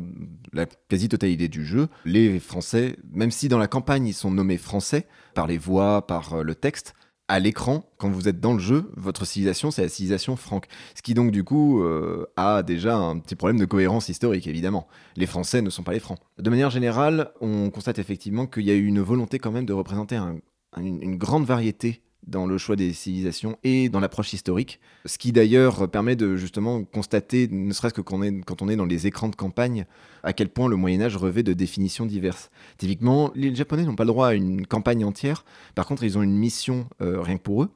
la 0.53 0.65
quasi-totalité 0.65 1.49
du 1.49 1.65
jeu, 1.65 1.89
les 2.05 2.39
Français, 2.39 2.95
même 3.11 3.31
si 3.31 3.49
dans 3.49 3.57
la 3.57 3.67
campagne 3.67 4.07
ils 4.07 4.13
sont 4.13 4.31
nommés 4.31 4.57
Français, 4.57 5.07
par 5.33 5.45
les 5.45 5.57
voix, 5.57 6.07
par 6.07 6.35
euh, 6.35 6.43
le 6.43 6.55
texte, 6.55 6.93
à 7.27 7.39
l'écran, 7.39 7.83
quand 7.97 8.09
vous 8.09 8.29
êtes 8.29 8.39
dans 8.39 8.53
le 8.53 8.59
jeu, 8.59 8.89
votre 8.95 9.25
civilisation, 9.25 9.71
c'est 9.71 9.81
la 9.81 9.89
civilisation 9.89 10.35
franque. 10.37 10.67
Ce 10.95 11.01
qui 11.01 11.15
donc 11.15 11.31
du 11.31 11.43
coup 11.43 11.81
euh, 11.83 12.27
a 12.37 12.63
déjà 12.63 12.95
un 12.95 13.17
petit 13.19 13.35
problème 13.35 13.59
de 13.59 13.65
cohérence 13.65 14.07
historique, 14.07 14.47
évidemment. 14.47 14.87
Les 15.17 15.25
Français 15.25 15.61
ne 15.61 15.69
sont 15.71 15.83
pas 15.83 15.91
les 15.93 15.99
Francs. 15.99 16.19
De 16.37 16.49
manière 16.49 16.69
générale, 16.69 17.31
on 17.41 17.71
constate 17.71 17.99
effectivement 17.99 18.45
qu'il 18.47 18.63
y 18.63 18.71
a 18.71 18.75
eu 18.75 18.85
une 18.85 19.01
volonté 19.01 19.37
quand 19.39 19.51
même 19.51 19.65
de 19.65 19.73
représenter 19.73 20.15
un- 20.15 20.37
une, 20.77 21.17
grande 21.17 21.45
variété 21.45 22.01
dans 22.27 22.47
le 22.47 22.57
choix 22.57 22.75
des 22.75 22.91
civilisations 22.91 23.57
et 23.63 23.87
dans 23.87 23.99
l'approche 23.99 24.33
historique, 24.33 24.79
ce 25.05 25.19
qui 25.19 25.31
d'ailleurs 25.31 25.89
permet 25.89 26.15
de 26.15 26.35
justement 26.35 26.83
constater, 26.83 27.47
ne 27.51 27.71
serait-ce 27.71 27.93
que 27.93 28.01
quand 28.01 28.17
on, 28.17 28.23
est, 28.23 28.41
quand 28.41 28.63
on 28.63 28.69
est 28.69 28.75
dans 28.75 28.85
les 28.85 29.05
écrans 29.05 29.29
de 29.29 29.35
campagne, 29.35 29.85
à 30.23 30.33
quel 30.33 30.49
point 30.49 30.67
le 30.67 30.75
Moyen 30.75 31.01
Âge 31.01 31.17
revêt 31.17 31.43
de 31.43 31.53
définitions 31.53 32.07
diverses. 32.07 32.49
Typiquement, 32.77 33.31
les 33.35 33.53
Japonais 33.53 33.85
n'ont 33.85 33.95
pas 33.95 34.05
le 34.05 34.09
droit 34.09 34.29
à 34.29 34.33
une 34.33 34.65
campagne 34.65 35.05
entière, 35.05 35.45
par 35.75 35.85
contre 35.85 36.03
ils 36.03 36.17
ont 36.17 36.23
une 36.23 36.35
mission 36.35 36.87
euh, 37.01 37.21
rien 37.21 37.37
que 37.37 37.43
pour 37.43 37.61
eux, 37.61 37.69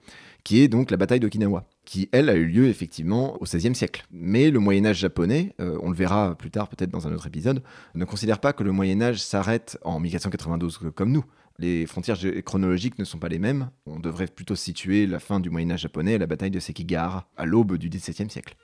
qui 0.44 0.62
est 0.62 0.68
donc 0.68 0.90
la 0.90 0.98
bataille 0.98 1.20
d'Okinawa, 1.20 1.66
qui 1.90 2.08
elle 2.12 2.30
a 2.30 2.36
eu 2.36 2.46
lieu 2.46 2.68
effectivement 2.68 3.42
au 3.42 3.46
XVIe 3.46 3.74
siècle. 3.74 4.06
Mais 4.12 4.52
le 4.52 4.60
Moyen 4.60 4.86
Âge 4.86 5.00
japonais, 5.00 5.56
euh, 5.60 5.80
on 5.82 5.90
le 5.90 5.96
verra 5.96 6.36
plus 6.36 6.52
tard 6.52 6.70
peut-être 6.70 6.92
dans 6.92 7.08
un 7.08 7.14
autre 7.16 7.26
épisode, 7.26 7.64
ne 7.96 8.06
considère 8.06 8.38
pas 8.38 8.54
que 8.54 8.62
le 8.64 8.72
Moyen 8.72 9.02
Âge 9.02 9.18
s'arrête 9.18 9.80
en 9.84 10.00
1492 10.00 10.78
comme 10.94 11.12
nous. 11.12 11.26
Les 11.58 11.88
frontières 11.88 12.20
chronologiques 12.46 13.00
ne 13.00 13.06
sont 13.06 13.18
pas 13.18 13.28
les 13.28 13.40
mêmes. 13.40 13.72
On 13.88 14.00
devrait 14.00 14.28
plutôt 14.28 14.54
situer 14.54 15.08
la 15.08 15.18
fin 15.18 15.40
du 15.40 15.50
Moyen 15.50 15.72
Âge 15.72 15.82
japonais 15.82 16.14
à 16.14 16.18
la 16.20 16.28
bataille 16.28 16.52
de 16.52 16.60
Sekigahara, 16.60 17.28
à 17.36 17.48
l'aube 17.48 17.76
du 17.78 17.90
XVIIe 17.90 18.30
siècle. 18.30 18.56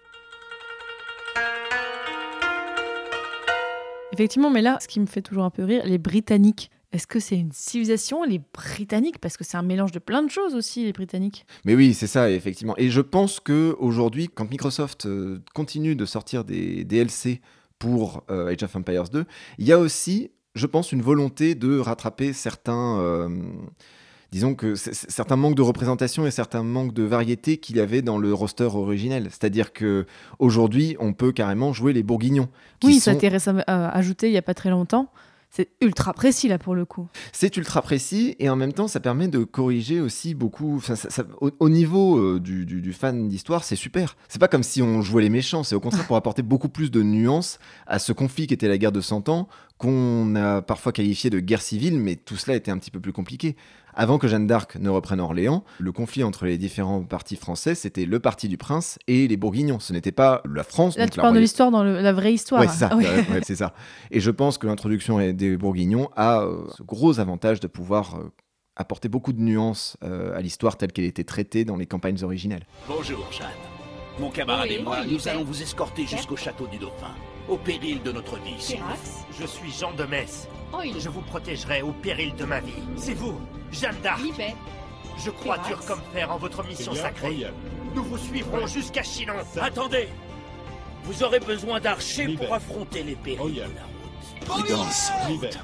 Effectivement, 4.13 4.51
mais 4.51 4.61
là, 4.61 4.77
ce 4.79 4.87
qui 4.87 4.99
me 4.99 5.07
fait 5.07 5.23
toujours 5.23 5.45
un 5.45 5.49
peu 5.49 5.63
rire, 5.63 5.81
les 5.83 5.97
Britanniques. 5.97 6.69
Est-ce 6.95 7.07
que 7.07 7.19
c'est 7.19 7.37
une 7.37 7.51
civilisation, 7.51 8.23
les 8.23 8.39
Britanniques? 8.53 9.19
Parce 9.19 9.35
que 9.35 9.43
c'est 9.43 9.57
un 9.57 9.63
mélange 9.63 9.91
de 9.91 9.99
plein 9.99 10.23
de 10.23 10.29
choses 10.29 10.55
aussi, 10.55 10.85
les 10.85 10.93
Britanniques. 10.93 11.45
Mais 11.65 11.75
oui, 11.75 11.93
c'est 11.93 12.07
ça, 12.07 12.31
effectivement. 12.31 12.73
Et 12.77 12.89
je 12.89 13.01
pense 13.01 13.41
que 13.41 13.75
aujourd'hui, 13.79 14.29
quand 14.33 14.49
Microsoft 14.49 15.05
euh, 15.05 15.43
continue 15.53 15.97
de 15.97 16.05
sortir 16.05 16.45
des 16.45 16.85
DLC 16.85 17.41
pour 17.79 18.23
euh, 18.31 18.47
Age 18.47 18.63
of 18.63 18.73
Empires 18.77 19.09
2, 19.09 19.25
il 19.57 19.67
y 19.67 19.73
a 19.73 19.77
aussi, 19.77 20.31
je 20.55 20.65
pense, 20.67 20.93
une 20.93 21.01
volonté 21.01 21.53
de 21.53 21.77
rattraper 21.79 22.31
certains, 22.31 22.97
euh, 22.99 23.27
disons 24.31 24.55
que 24.55 24.75
certains 24.75 25.35
manques 25.35 25.55
de 25.55 25.63
représentation 25.63 26.25
et 26.25 26.31
certains 26.31 26.63
manques 26.63 26.93
de 26.93 27.03
variété 27.03 27.57
qu'il 27.57 27.75
y 27.75 27.81
avait 27.81 28.03
dans 28.03 28.17
le 28.17 28.33
roster 28.33 28.69
originel. 28.73 29.27
C'est-à-dire 29.31 29.73
que 29.73 30.05
aujourd'hui, 30.39 30.95
on 31.01 31.11
peut 31.11 31.33
carrément 31.33 31.73
jouer 31.73 31.91
les 31.91 32.03
Bourguignons. 32.03 32.47
qui 32.79 32.87
Oui, 32.87 32.99
ça 33.01 33.11
a 33.11 33.15
été 33.15 33.27
récemment 33.27 33.63
euh, 33.69 33.89
ajouté 33.91 34.29
il 34.29 34.31
n'y 34.31 34.37
a 34.37 34.41
pas 34.41 34.53
très 34.53 34.69
longtemps. 34.69 35.11
C'est 35.49 35.69
ultra 35.81 36.13
précis 36.13 36.47
là 36.49 36.57
pour 36.57 36.75
le 36.75 36.83
coup. 36.85 37.07
C'est 37.31 37.55
ultra 37.55 37.81
précis 37.81 38.35
et 38.39 38.49
en 38.49 38.55
même 38.57 38.73
temps 38.73 38.87
ça 38.89 38.99
permet 38.99 39.27
de 39.29 39.43
corriger 39.45 40.01
aussi 40.01 40.33
beaucoup. 40.33 40.81
au, 41.41 41.51
au 41.59 41.69
niveau 41.69 42.17
euh, 42.17 42.39
du, 42.41 42.65
du- 42.65 42.81
du 42.81 42.91
fan 42.93 43.29
d'histoire, 43.29 43.63
c'est 43.63 43.75
super. 43.77 44.17
C'est 44.27 44.39
pas 44.39 44.47
comme 44.49 44.63
si 44.63 44.81
on 44.81 45.01
jouait 45.01 45.23
les 45.23 45.29
méchants, 45.29 45.63
c'est 45.63 45.75
au 45.75 45.79
contraire 45.79 46.05
pour 46.07 46.17
apporter 46.17 46.41
beaucoup 46.41 46.69
plus 46.69 46.91
de 46.91 47.01
nuances 47.03 47.57
à 47.87 47.99
ce 47.99 48.11
conflit 48.11 48.47
qui 48.47 48.53
était 48.53 48.67
la 48.67 48.77
guerre 48.77 48.91
de 48.91 49.01
100 49.01 49.29
ans, 49.29 49.47
qu'on 49.77 50.35
a 50.35 50.61
parfois 50.61 50.91
qualifié 50.91 51.29
de 51.29 51.39
guerre 51.39 51.61
civile, 51.61 51.99
mais 51.99 52.15
tout 52.15 52.35
cela 52.37 52.55
était 52.57 52.71
un 52.71 52.77
petit 52.77 52.91
peu 52.91 52.99
plus 52.99 53.13
compliqué. 53.13 53.55
Avant 53.97 54.17
que 54.17 54.27
Jeanne 54.27 54.45
d'Arc 54.45 54.75
ne 54.75 54.89
reprenne 54.89 55.21
Orléans, 55.21 55.63
le 55.79 55.91
conflit 55.93 56.23
entre 56.23 56.45
les 56.45 56.57
différents 56.57 57.01
partis 57.03 57.37
français, 57.37 57.75
c'était 57.75 58.05
le 58.05 58.19
parti 58.19 58.49
du 58.49 58.57
prince 58.57 58.99
et 59.07 59.27
les 59.27 59.37
Bourguignons. 59.37 59.79
Ce 59.79 59.93
n'était 59.93 60.11
pas 60.11 60.41
la 60.53 60.63
France. 60.63 60.97
Là, 60.97 61.05
donc 61.05 61.11
tu 61.13 61.17
la 61.17 61.21
parles 61.23 61.35
de 61.35 61.39
l'histoire 61.39 61.71
dans 61.71 61.83
le- 61.83 62.01
la 62.01 62.11
vraie 62.13 62.33
histoire. 62.33 62.61
Ouais, 62.61 62.67
c'est 62.67 62.79
ça. 62.79 62.89
Ah 62.91 62.97
oui. 62.97 63.05
ouais, 63.05 63.25
ouais, 63.35 63.41
c'est 63.43 63.55
ça. 63.55 63.73
Et 64.11 64.19
je 64.19 64.31
pense 64.31 64.57
que 64.57 64.67
l'introduction 64.67 65.17
des 65.31 65.55
Bourguignons 65.57 66.09
a 66.15 66.41
euh, 66.41 66.65
ce 66.77 66.83
gros 66.83 67.19
avantage 67.21 67.59
de 67.61 67.67
pouvoir 67.67 68.15
euh, 68.17 68.31
apporter 68.75 69.07
beaucoup 69.07 69.31
de 69.31 69.39
nuances 69.41 69.95
euh, 70.03 70.35
à 70.37 70.41
l'histoire 70.41 70.75
telle 70.77 70.91
qu'elle 70.91 71.05
était 71.05 71.23
traitée 71.23 71.63
dans 71.63 71.77
les 71.77 71.85
campagnes 71.85 72.21
originelles. 72.21 72.65
Bonjour, 72.89 73.25
Jeanne. 73.31 73.47
Mon 74.19 74.29
camarade 74.29 74.67
Oui, 74.69 74.75
et 74.79 74.83
moi, 74.83 74.97
oui, 75.05 75.13
nous 75.13 75.27
allons 75.29 75.43
vous 75.45 75.61
escorter 75.61 76.05
jusqu'au 76.05 76.35
château 76.35 76.67
du 76.67 76.77
Dauphin, 76.77 77.11
au 77.47 77.57
péril 77.57 78.01
de 78.01 78.11
notre 78.11 78.37
vie. 78.39 78.75
Je 79.39 79.45
suis 79.45 79.71
Jean 79.71 79.93
de 79.93 80.03
Metz. 80.03 80.47
Oh, 80.73 80.79
Je 80.97 81.09
vous 81.09 81.21
protégerai 81.21 81.81
au 81.81 81.91
péril 81.91 82.35
de 82.35 82.45
ma 82.45 82.59
vie. 82.59 82.83
C'est 82.95 83.13
vous, 83.13 83.39
Jeanne 83.71 83.99
d'Arc. 84.01 84.21
Je 85.17 85.29
crois 85.29 85.57
dur 85.59 85.79
comme 85.85 86.01
fer 86.13 86.31
en 86.31 86.37
votre 86.37 86.63
mission 86.65 86.93
sacrée. 86.93 87.47
Nous 87.93 88.03
vous 88.03 88.17
suivrons 88.17 88.67
jusqu'à 88.67 89.03
Chinon. 89.03 89.35
Attendez 89.59 90.09
Vous 91.03 91.23
aurez 91.23 91.39
besoin 91.39 91.79
d'archers 91.79 92.35
pour 92.35 92.53
affronter 92.53 93.03
les 93.03 93.15
périls 93.15 93.55
de 93.55 93.59
la 93.61 93.67
route. 93.67 94.45
Prudence, 94.45 95.11
route. 95.27 95.57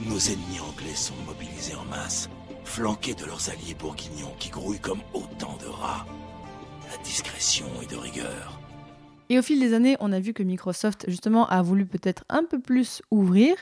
Nos 0.00 0.18
ennemis 0.18 0.60
anglais 0.60 0.94
sont 0.94 1.14
mobilisés 1.26 1.76
en 1.76 1.84
masse, 1.84 2.28
flanqués 2.64 3.14
de 3.14 3.24
leurs 3.24 3.48
alliés 3.50 3.74
bourguignons 3.74 4.34
qui 4.38 4.50
grouillent 4.50 4.80
comme 4.80 5.00
autant 5.14 5.56
de 5.60 5.68
rats. 5.68 6.04
La 6.90 6.96
discrétion 7.04 7.66
est 7.80 7.90
de 7.90 7.96
rigueur. 7.96 8.61
Et 9.32 9.38
au 9.38 9.42
fil 9.42 9.58
des 9.58 9.72
années, 9.72 9.96
on 9.98 10.12
a 10.12 10.20
vu 10.20 10.34
que 10.34 10.42
Microsoft, 10.42 11.06
justement, 11.08 11.48
a 11.48 11.62
voulu 11.62 11.86
peut-être 11.86 12.22
un 12.28 12.44
peu 12.44 12.60
plus 12.60 13.00
ouvrir 13.10 13.54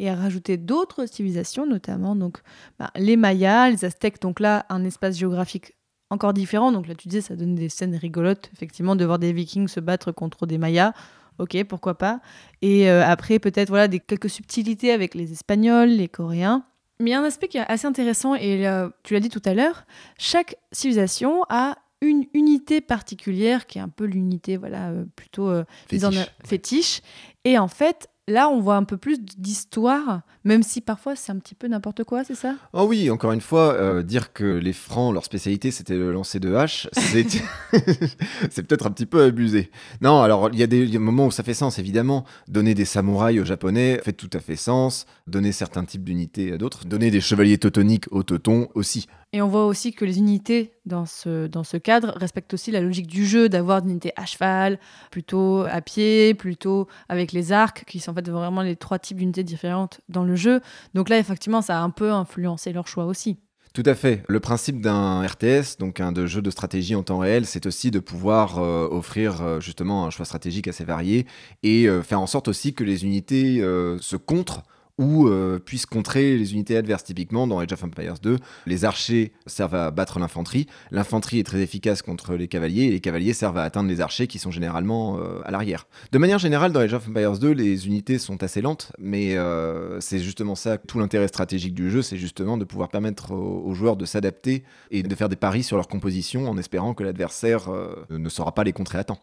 et 0.00 0.10
a 0.10 0.16
rajouté 0.16 0.56
d'autres 0.56 1.06
civilisations, 1.06 1.64
notamment 1.64 2.16
donc, 2.16 2.38
bah, 2.80 2.90
les 2.96 3.14
Mayas, 3.14 3.70
les 3.70 3.84
Aztèques. 3.84 4.20
Donc 4.20 4.40
là, 4.40 4.66
un 4.68 4.82
espace 4.84 5.16
géographique 5.16 5.76
encore 6.10 6.32
différent. 6.32 6.72
Donc 6.72 6.88
là, 6.88 6.96
tu 6.96 7.06
disais, 7.06 7.20
ça 7.20 7.36
donne 7.36 7.54
des 7.54 7.68
scènes 7.68 7.94
rigolotes, 7.94 8.50
effectivement, 8.52 8.96
de 8.96 9.04
voir 9.04 9.20
des 9.20 9.32
Vikings 9.32 9.68
se 9.68 9.78
battre 9.78 10.10
contre 10.10 10.44
des 10.44 10.58
Mayas. 10.58 10.92
Ok, 11.38 11.56
pourquoi 11.68 11.96
pas. 11.96 12.18
Et 12.60 12.90
euh, 12.90 13.06
après, 13.06 13.38
peut-être 13.38 13.68
voilà, 13.68 13.86
des, 13.86 14.00
quelques 14.00 14.28
subtilités 14.28 14.90
avec 14.90 15.14
les 15.14 15.30
Espagnols, 15.30 15.90
les 15.90 16.08
Coréens. 16.08 16.64
Mais 16.98 17.10
il 17.10 17.12
y 17.12 17.16
a 17.16 17.20
un 17.20 17.24
aspect 17.24 17.46
qui 17.46 17.58
est 17.58 17.66
assez 17.68 17.86
intéressant, 17.86 18.34
et 18.34 18.68
tu 19.04 19.14
l'as 19.14 19.20
dit 19.20 19.28
tout 19.28 19.42
à 19.44 19.54
l'heure, 19.54 19.84
chaque 20.18 20.56
civilisation 20.72 21.44
a 21.48 21.76
une 22.02 22.26
unité 22.34 22.80
particulière 22.80 23.66
qui 23.66 23.78
est 23.78 23.80
un 23.80 23.88
peu 23.88 24.04
l'unité 24.04 24.58
voilà 24.58 24.90
euh, 24.90 25.04
plutôt 25.16 25.48
euh, 25.48 25.64
fétiche. 25.88 26.30
fétiche. 26.44 27.00
Et 27.44 27.58
en 27.58 27.68
fait, 27.68 28.10
Là, 28.28 28.48
on 28.48 28.60
voit 28.60 28.76
un 28.76 28.84
peu 28.84 28.96
plus 28.96 29.20
d'histoire, 29.20 30.22
même 30.44 30.62
si 30.62 30.80
parfois 30.80 31.16
c'est 31.16 31.32
un 31.32 31.38
petit 31.38 31.54
peu 31.54 31.68
n'importe 31.68 32.04
quoi, 32.04 32.24
c'est 32.24 32.34
ça? 32.34 32.56
Oh 32.72 32.84
oui, 32.88 33.10
encore 33.10 33.32
une 33.32 33.40
fois, 33.40 33.74
euh, 33.74 34.02
dire 34.02 34.32
que 34.32 34.44
les 34.44 34.72
Francs, 34.72 35.12
leur 35.12 35.24
spécialité, 35.24 35.70
c'était 35.70 35.96
le 35.96 36.12
lancer 36.12 36.40
de 36.40 36.54
hache, 36.54 36.88
c'est 38.50 38.62
peut-être 38.62 38.86
un 38.86 38.90
petit 38.90 39.06
peu 39.06 39.22
abusé. 39.22 39.70
Non, 40.00 40.22
alors 40.22 40.50
il 40.52 40.58
y 40.58 40.62
a 40.62 40.66
des 40.66 40.98
moments 40.98 41.26
où 41.26 41.30
ça 41.30 41.42
fait 41.42 41.54
sens, 41.54 41.78
évidemment. 41.78 42.24
Donner 42.48 42.74
des 42.74 42.84
samouraïs 42.84 43.40
aux 43.40 43.44
Japonais 43.44 44.00
fait 44.04 44.12
tout 44.12 44.30
à 44.32 44.40
fait 44.40 44.56
sens. 44.56 45.06
Donner 45.26 45.52
certains 45.52 45.84
types 45.84 46.04
d'unités 46.04 46.52
à 46.52 46.58
d'autres. 46.58 46.84
Donner 46.86 47.10
des 47.10 47.20
chevaliers 47.20 47.58
teutoniques 47.58 48.06
aux 48.10 48.22
Teutons 48.22 48.68
aussi. 48.74 49.06
Et 49.34 49.40
on 49.40 49.48
voit 49.48 49.64
aussi 49.64 49.94
que 49.94 50.04
les 50.04 50.18
unités 50.18 50.74
dans 50.84 51.06
ce, 51.06 51.46
dans 51.46 51.64
ce 51.64 51.78
cadre 51.78 52.12
respectent 52.16 52.52
aussi 52.52 52.70
la 52.70 52.82
logique 52.82 53.06
du 53.06 53.24
jeu, 53.24 53.48
d'avoir 53.48 53.80
des 53.80 53.90
unités 53.90 54.12
à 54.16 54.26
cheval, 54.26 54.78
plutôt 55.10 55.64
à 55.70 55.80
pied, 55.80 56.34
plutôt 56.34 56.86
avec 57.08 57.32
les 57.32 57.50
arcs, 57.50 57.84
qui 57.86 57.98
sont 57.98 58.10
en 58.10 58.14
fait 58.14 58.28
vraiment 58.28 58.60
les 58.60 58.76
trois 58.76 58.98
types 58.98 59.16
d'unités 59.16 59.42
différentes 59.42 60.02
dans 60.10 60.24
le 60.24 60.31
jeu. 60.36 60.60
Donc 60.94 61.08
là, 61.08 61.18
effectivement, 61.18 61.62
ça 61.62 61.78
a 61.78 61.82
un 61.82 61.90
peu 61.90 62.12
influencé 62.12 62.72
leur 62.72 62.86
choix 62.86 63.06
aussi. 63.06 63.38
Tout 63.72 63.82
à 63.86 63.94
fait. 63.94 64.22
Le 64.28 64.38
principe 64.38 64.82
d'un 64.82 65.26
RTS, 65.26 65.78
donc 65.78 66.00
un 66.00 66.12
de 66.12 66.26
jeu 66.26 66.42
de 66.42 66.50
stratégie 66.50 66.94
en 66.94 67.02
temps 67.02 67.18
réel, 67.18 67.46
c'est 67.46 67.64
aussi 67.64 67.90
de 67.90 68.00
pouvoir 68.00 68.58
euh, 68.58 68.86
offrir 68.90 69.40
euh, 69.40 69.60
justement 69.60 70.04
un 70.04 70.10
choix 70.10 70.26
stratégique 70.26 70.68
assez 70.68 70.84
varié 70.84 71.26
et 71.62 71.88
euh, 71.88 72.02
faire 72.02 72.20
en 72.20 72.26
sorte 72.26 72.48
aussi 72.48 72.74
que 72.74 72.84
les 72.84 73.04
unités 73.04 73.62
se 74.00 74.16
contrent 74.16 74.62
ou 74.98 75.26
euh, 75.26 75.58
puissent 75.58 75.86
contrer 75.86 76.36
les 76.36 76.52
unités 76.52 76.76
adverses. 76.76 77.04
Typiquement, 77.04 77.46
dans 77.46 77.58
Age 77.58 77.72
of 77.72 77.82
Empires 77.82 78.18
2, 78.22 78.38
les 78.66 78.84
archers 78.84 79.32
servent 79.46 79.74
à 79.74 79.90
battre 79.90 80.18
l'infanterie. 80.18 80.66
L'infanterie 80.90 81.38
est 81.38 81.44
très 81.44 81.60
efficace 81.60 82.02
contre 82.02 82.34
les 82.34 82.48
cavaliers 82.48 82.84
et 82.84 82.90
les 82.90 83.00
cavaliers 83.00 83.32
servent 83.32 83.58
à 83.58 83.64
atteindre 83.64 83.88
les 83.88 84.00
archers 84.00 84.26
qui 84.26 84.38
sont 84.38 84.50
généralement 84.50 85.18
euh, 85.18 85.40
à 85.44 85.50
l'arrière. 85.50 85.86
De 86.12 86.18
manière 86.18 86.38
générale, 86.38 86.72
dans 86.72 86.80
Age 86.80 86.94
of 86.94 87.08
Empires 87.08 87.38
2, 87.38 87.50
les 87.50 87.86
unités 87.86 88.18
sont 88.18 88.42
assez 88.42 88.60
lentes, 88.60 88.92
mais 88.98 89.36
euh, 89.36 90.00
c'est 90.00 90.18
justement 90.18 90.54
ça, 90.54 90.78
tout 90.78 90.98
l'intérêt 90.98 91.28
stratégique 91.28 91.74
du 91.74 91.90
jeu, 91.90 92.02
c'est 92.02 92.18
justement 92.18 92.58
de 92.58 92.64
pouvoir 92.64 92.88
permettre 92.88 93.32
aux, 93.32 93.72
joueurs 93.74 93.96
de 93.96 94.04
s'adapter 94.04 94.64
et 94.90 95.02
de 95.02 95.14
faire 95.14 95.28
des 95.28 95.36
paris 95.36 95.62
sur 95.62 95.76
leur 95.76 95.88
composition 95.88 96.48
en 96.48 96.58
espérant 96.58 96.92
que 96.94 97.02
l'adversaire 97.02 97.70
ne 98.10 98.28
saura 98.28 98.54
pas 98.54 98.64
les 98.64 98.72
contrer 98.72 98.98
à 98.98 99.04
temps. 99.04 99.20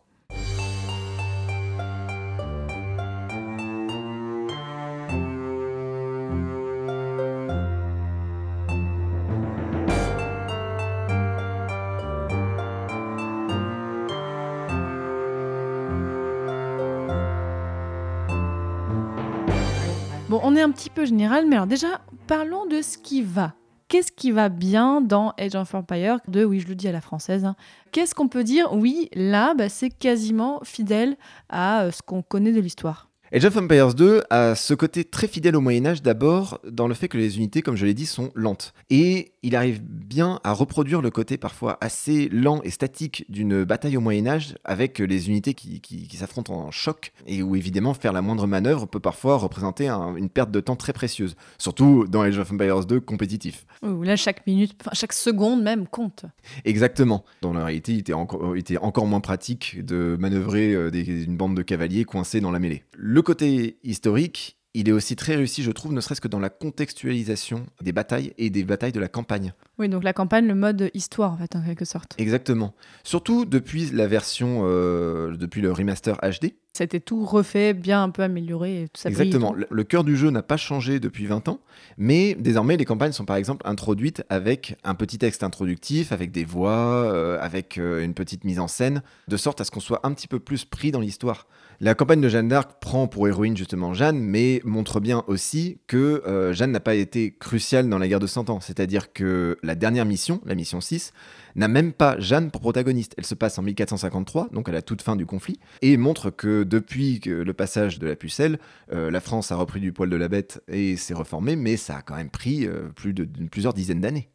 Bon, 20.30 20.40
on 20.44 20.56
est 20.56 20.62
un 20.62 20.70
petit 20.70 20.92
peu 20.92 21.06
général, 21.06 21.48
mais 21.48 21.56
alors 21.56 21.66
déjà, 21.66 22.02
parlons 22.28 22.68
de 22.68 22.84
ce 22.84 23.00
qui 23.00 23.24
va. 23.24 23.56
Qu'est-ce 23.88 24.12
qui 24.12 24.30
va 24.30 24.50
bien 24.50 25.02
dans 25.02 25.34
Age 25.40 25.56
of 25.56 25.74
Empires 25.74 26.20
2 26.28 26.44
Oui, 26.44 26.60
je 26.60 26.68
le 26.68 26.76
dis 26.76 26.88
à 26.88 26.92
la 26.92 27.02
française. 27.02 27.46
Hein. 27.46 27.56
Qu'est-ce 27.92 28.14
qu'on 28.14 28.28
peut 28.28 28.44
dire? 28.44 28.72
Oui, 28.72 29.10
là, 29.16 29.56
bah, 29.56 29.70
c'est 29.70 29.90
quasiment 29.90 30.60
fidèle 30.64 31.18
à 31.50 31.82
euh, 31.82 31.92
ce 31.92 32.04
qu'on 32.04 32.22
connaît 32.22 32.52
de 32.52 32.62
l'histoire. 32.62 33.09
Age 33.32 33.46
of 33.46 33.58
Empires 33.58 33.94
2 33.94 34.24
a 34.32 34.56
ce 34.56 34.74
côté 34.74 35.04
très 35.04 35.28
fidèle 35.28 35.56
au 35.56 35.62
Moyen 35.62 35.86
Âge 35.86 36.02
d'abord 36.02 36.60
dans 36.68 36.88
le 36.88 36.96
fait 36.96 37.08
que 37.08 37.18
les 37.20 37.38
unités, 37.38 37.62
comme 37.62 37.76
je 37.76 37.86
l'ai 37.86 37.94
dit, 37.94 38.08
sont 38.08 38.32
lentes. 38.34 38.74
Et 38.90 39.34
il 39.44 39.56
arrive 39.56 39.84
bien 39.84 40.40
à 40.44 40.52
reproduire 40.52 41.00
le 41.04 41.12
côté 41.12 41.38
parfois 41.38 41.78
assez 41.80 42.28
lent 42.30 42.60
et 42.64 42.72
statique 42.72 43.26
d'une 43.30 43.66
bataille 43.66 43.98
au 43.98 44.02
Moyen 44.02 44.26
Âge 44.26 44.56
avec 44.64 44.98
les 44.98 45.30
unités 45.30 45.54
qui, 45.54 46.10
s'affrontent 46.18 46.56
en 46.56 46.72
choc 46.72 47.14
et 47.28 47.44
où 47.44 47.56
évidemment 47.56 47.94
faire 47.94 48.14
la 48.14 48.24
moindre 48.24 48.48
manœuvre 48.48 48.88
peut 48.88 49.00
parfois 49.00 49.38
représenter 49.38 49.90
une 49.90 50.30
perte 50.30 50.50
de 50.50 50.60
temps 50.60 50.76
très 50.76 50.92
précieuse, 50.92 51.36
surtout 51.60 52.08
dans 52.08 52.22
Age 52.22 52.40
of 52.40 52.52
Empires 52.52 52.84
2 52.84 53.00
compétitif. 53.00 53.68
Où 53.82 54.04
là 54.04 54.16
chaque 54.16 54.46
minute, 54.46 54.74
chaque 54.94 55.14
seconde 55.14 55.64
même 55.64 55.88
compte. 55.88 56.26
Exactement. 56.66 57.24
Dans 57.42 57.54
la 57.54 57.64
réalité, 57.64 57.94
il 57.94 58.00
était 58.00 58.14
encore, 58.14 58.56
était 58.58 58.78
encore 58.78 59.06
moins 59.06 59.22
pratique 59.22 59.84
de 59.86 60.18
manœuvrer 60.20 60.74
euh, 60.74 60.92
une 60.92 61.38
bande 61.38 61.56
de 61.56 61.62
cavaliers 61.62 62.04
coincés 62.04 62.42
dans 62.42 62.52
la 62.52 62.60
mêlée. 62.60 62.84
Le 62.98 63.22
côté 63.22 63.80
historique, 63.84 64.60
il 64.76 64.88
est 64.88 64.92
aussi 64.92 65.16
très 65.16 65.36
réussi, 65.36 65.64
je 65.64 65.72
trouve, 65.72 65.94
ne 65.94 66.02
serait-ce 66.02 66.22
que 66.22 66.28
dans 66.28 66.40
la 66.40 66.50
contextualisation 66.50 67.66
des 67.82 67.92
batailles 67.92 68.34
et 68.38 68.50
des 68.50 68.64
batailles 68.64 68.92
de 68.92 69.00
la 69.00 69.08
campagne. 69.08 69.54
Oui, 69.80 69.90
donc 69.90 70.04
la 70.04 70.14
campagne, 70.14 70.46
le 70.46 70.56
mode 70.56 70.92
histoire, 70.94 71.34
en 71.34 71.38
fait, 71.38 71.56
en 71.56 71.64
quelque 71.64 71.86
sorte. 71.86 72.16
Exactement. 72.20 72.76
Surtout 73.04 73.46
depuis 73.46 73.90
la 73.92 74.06
version, 74.06 74.62
euh, 74.66 75.36
depuis 75.36 75.62
le 75.62 75.72
remaster 75.72 76.18
HD. 76.22 76.54
C'était 76.80 77.02
tout 77.02 77.26
refait, 77.26 77.74
bien 77.74 78.04
un 78.04 78.10
peu 78.10 78.24
amélioré. 78.24 78.88
tout 78.94 79.02
ça 79.02 79.10
Exactement. 79.10 79.54
Le, 79.54 79.84
cœur 79.84 80.06
du 80.06 80.16
jeu 80.16 80.30
n'a 80.30 80.42
pas 80.42 80.56
changé 80.56 81.02
depuis 81.02 81.26
20 81.26 81.50
ans, 81.50 81.60
mais 81.98 82.38
désormais, 82.40 82.78
les 82.78 82.86
campagnes 82.86 83.12
sont 83.12 83.26
par 83.26 83.36
exemple 83.36 83.68
introduites 83.68 84.24
avec 84.30 84.78
un 84.86 84.96
petit 84.96 85.18
texte 85.18 85.44
introductif, 85.44 86.14
avec 86.14 86.32
des 86.32 86.46
voix, 86.46 87.04
euh, 87.04 87.38
avec 87.42 87.78
euh, 87.78 88.02
une 88.02 88.14
petite 88.14 88.46
mise 88.46 88.62
en 88.62 88.70
scène, 88.70 89.04
de 89.28 89.36
sorte 89.36 89.60
à 89.60 89.66
ce 89.66 89.72
qu'on 89.72 89.82
soit 89.82 90.00
un 90.04 90.14
petit 90.14 90.30
peu 90.30 90.40
plus 90.40 90.64
pris 90.64 90.92
dans 90.92 91.02
l'histoire. 91.02 91.48
La 91.82 91.96
campagne 91.96 92.20
de 92.20 92.28
Jeanne 92.28 92.50
d'Arc 92.50 92.72
prend 92.82 93.08
pour 93.08 93.28
héroïne 93.30 93.56
justement 93.56 93.94
Jeanne, 93.94 94.20
mais 94.20 94.62
montre 94.66 95.00
bien 95.00 95.24
aussi 95.28 95.80
que 95.88 96.22
euh, 96.28 96.52
Jeanne 96.52 96.72
n'a 96.72 96.82
pas 96.82 96.96
été 96.96 97.34
cruciale 97.38 97.88
dans 97.88 97.98
la 97.98 98.10
guerre 98.10 98.20
de 98.20 98.28
100 98.28 98.50
ans. 98.50 98.60
C'est-à-dire 98.60 99.14
que 99.14 99.58
la 99.64 99.76
dernière 99.76 100.06
mission, 100.06 100.42
la 100.46 100.56
mission 100.56 100.82
6, 100.82 101.14
n'a 101.56 101.70
même 101.70 101.94
pas 101.94 102.20
Jeanne 102.20 102.52
pour 102.52 102.60
protagoniste. 102.60 103.14
Elle 103.18 103.26
se 103.26 103.34
passe 103.34 103.58
en 103.60 103.62
1453, 103.62 104.50
donc 104.52 104.68
à 104.68 104.74
la 104.74 104.82
toute 104.82 105.02
fin 105.02 105.16
du 105.16 105.26
conflit, 105.26 105.58
et 105.82 105.96
montre 105.96 106.32
que 106.32 106.64
depuis 106.70 107.20
le 107.26 107.54
passage 107.54 108.00
de 108.00 108.08
la 108.08 108.16
pucelle, 108.16 108.60
euh, 108.94 109.12
la 109.12 109.20
France 109.20 109.52
a 109.52 109.56
repris 109.56 109.82
du 109.82 109.92
poil 109.92 110.10
de 110.10 110.16
la 110.16 110.30
bête 110.30 110.64
et 110.68 110.96
s'est 110.96 111.14
reformée, 111.14 111.56
mais 111.56 111.76
ça 111.76 111.98
a 111.98 112.02
quand 112.02 112.16
même 112.16 112.30
pris 112.30 112.66
euh, 112.66 112.90
plus 112.96 113.14
de 113.14 113.26
plusieurs 113.50 113.74
dizaines 113.74 114.02
d'années. 114.02 114.30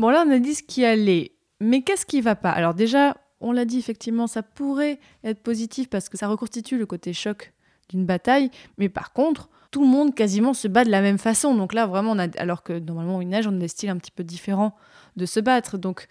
Bon, 0.00 0.08
là, 0.08 0.24
on 0.26 0.30
a 0.30 0.38
dit 0.38 0.54
ce 0.54 0.62
qui 0.62 0.82
allait. 0.82 1.32
Mais 1.60 1.82
qu'est-ce 1.82 2.06
qui 2.06 2.22
va 2.22 2.34
pas? 2.34 2.48
Alors, 2.48 2.72
déjà, 2.72 3.18
on 3.40 3.52
l'a 3.52 3.64
dit, 3.64 3.78
effectivement, 3.78 4.26
ça 4.26 4.42
pourrait 4.42 4.98
être 5.24 5.42
positif 5.42 5.88
parce 5.88 6.08
que 6.08 6.18
ça 6.18 6.28
reconstitue 6.28 6.78
le 6.78 6.86
côté 6.86 7.12
choc 7.12 7.52
d'une 7.88 8.04
bataille. 8.04 8.50
Mais 8.78 8.88
par 8.88 9.12
contre, 9.12 9.48
tout 9.70 9.82
le 9.82 9.88
monde 9.88 10.14
quasiment 10.14 10.54
se 10.54 10.68
bat 10.68 10.84
de 10.84 10.90
la 10.90 11.00
même 11.00 11.18
façon. 11.18 11.54
Donc 11.54 11.72
là, 11.72 11.86
vraiment, 11.86 12.16
alors 12.38 12.62
que 12.62 12.78
normalement, 12.78 13.16
au 13.16 13.24
nage, 13.24 13.46
on 13.46 13.54
a 13.56 13.58
des 13.58 13.68
styles 13.68 13.90
un 13.90 13.96
petit 13.96 14.10
peu 14.10 14.24
différents 14.24 14.76
de 15.16 15.26
se 15.26 15.40
battre. 15.40 15.78
Donc 15.78 16.06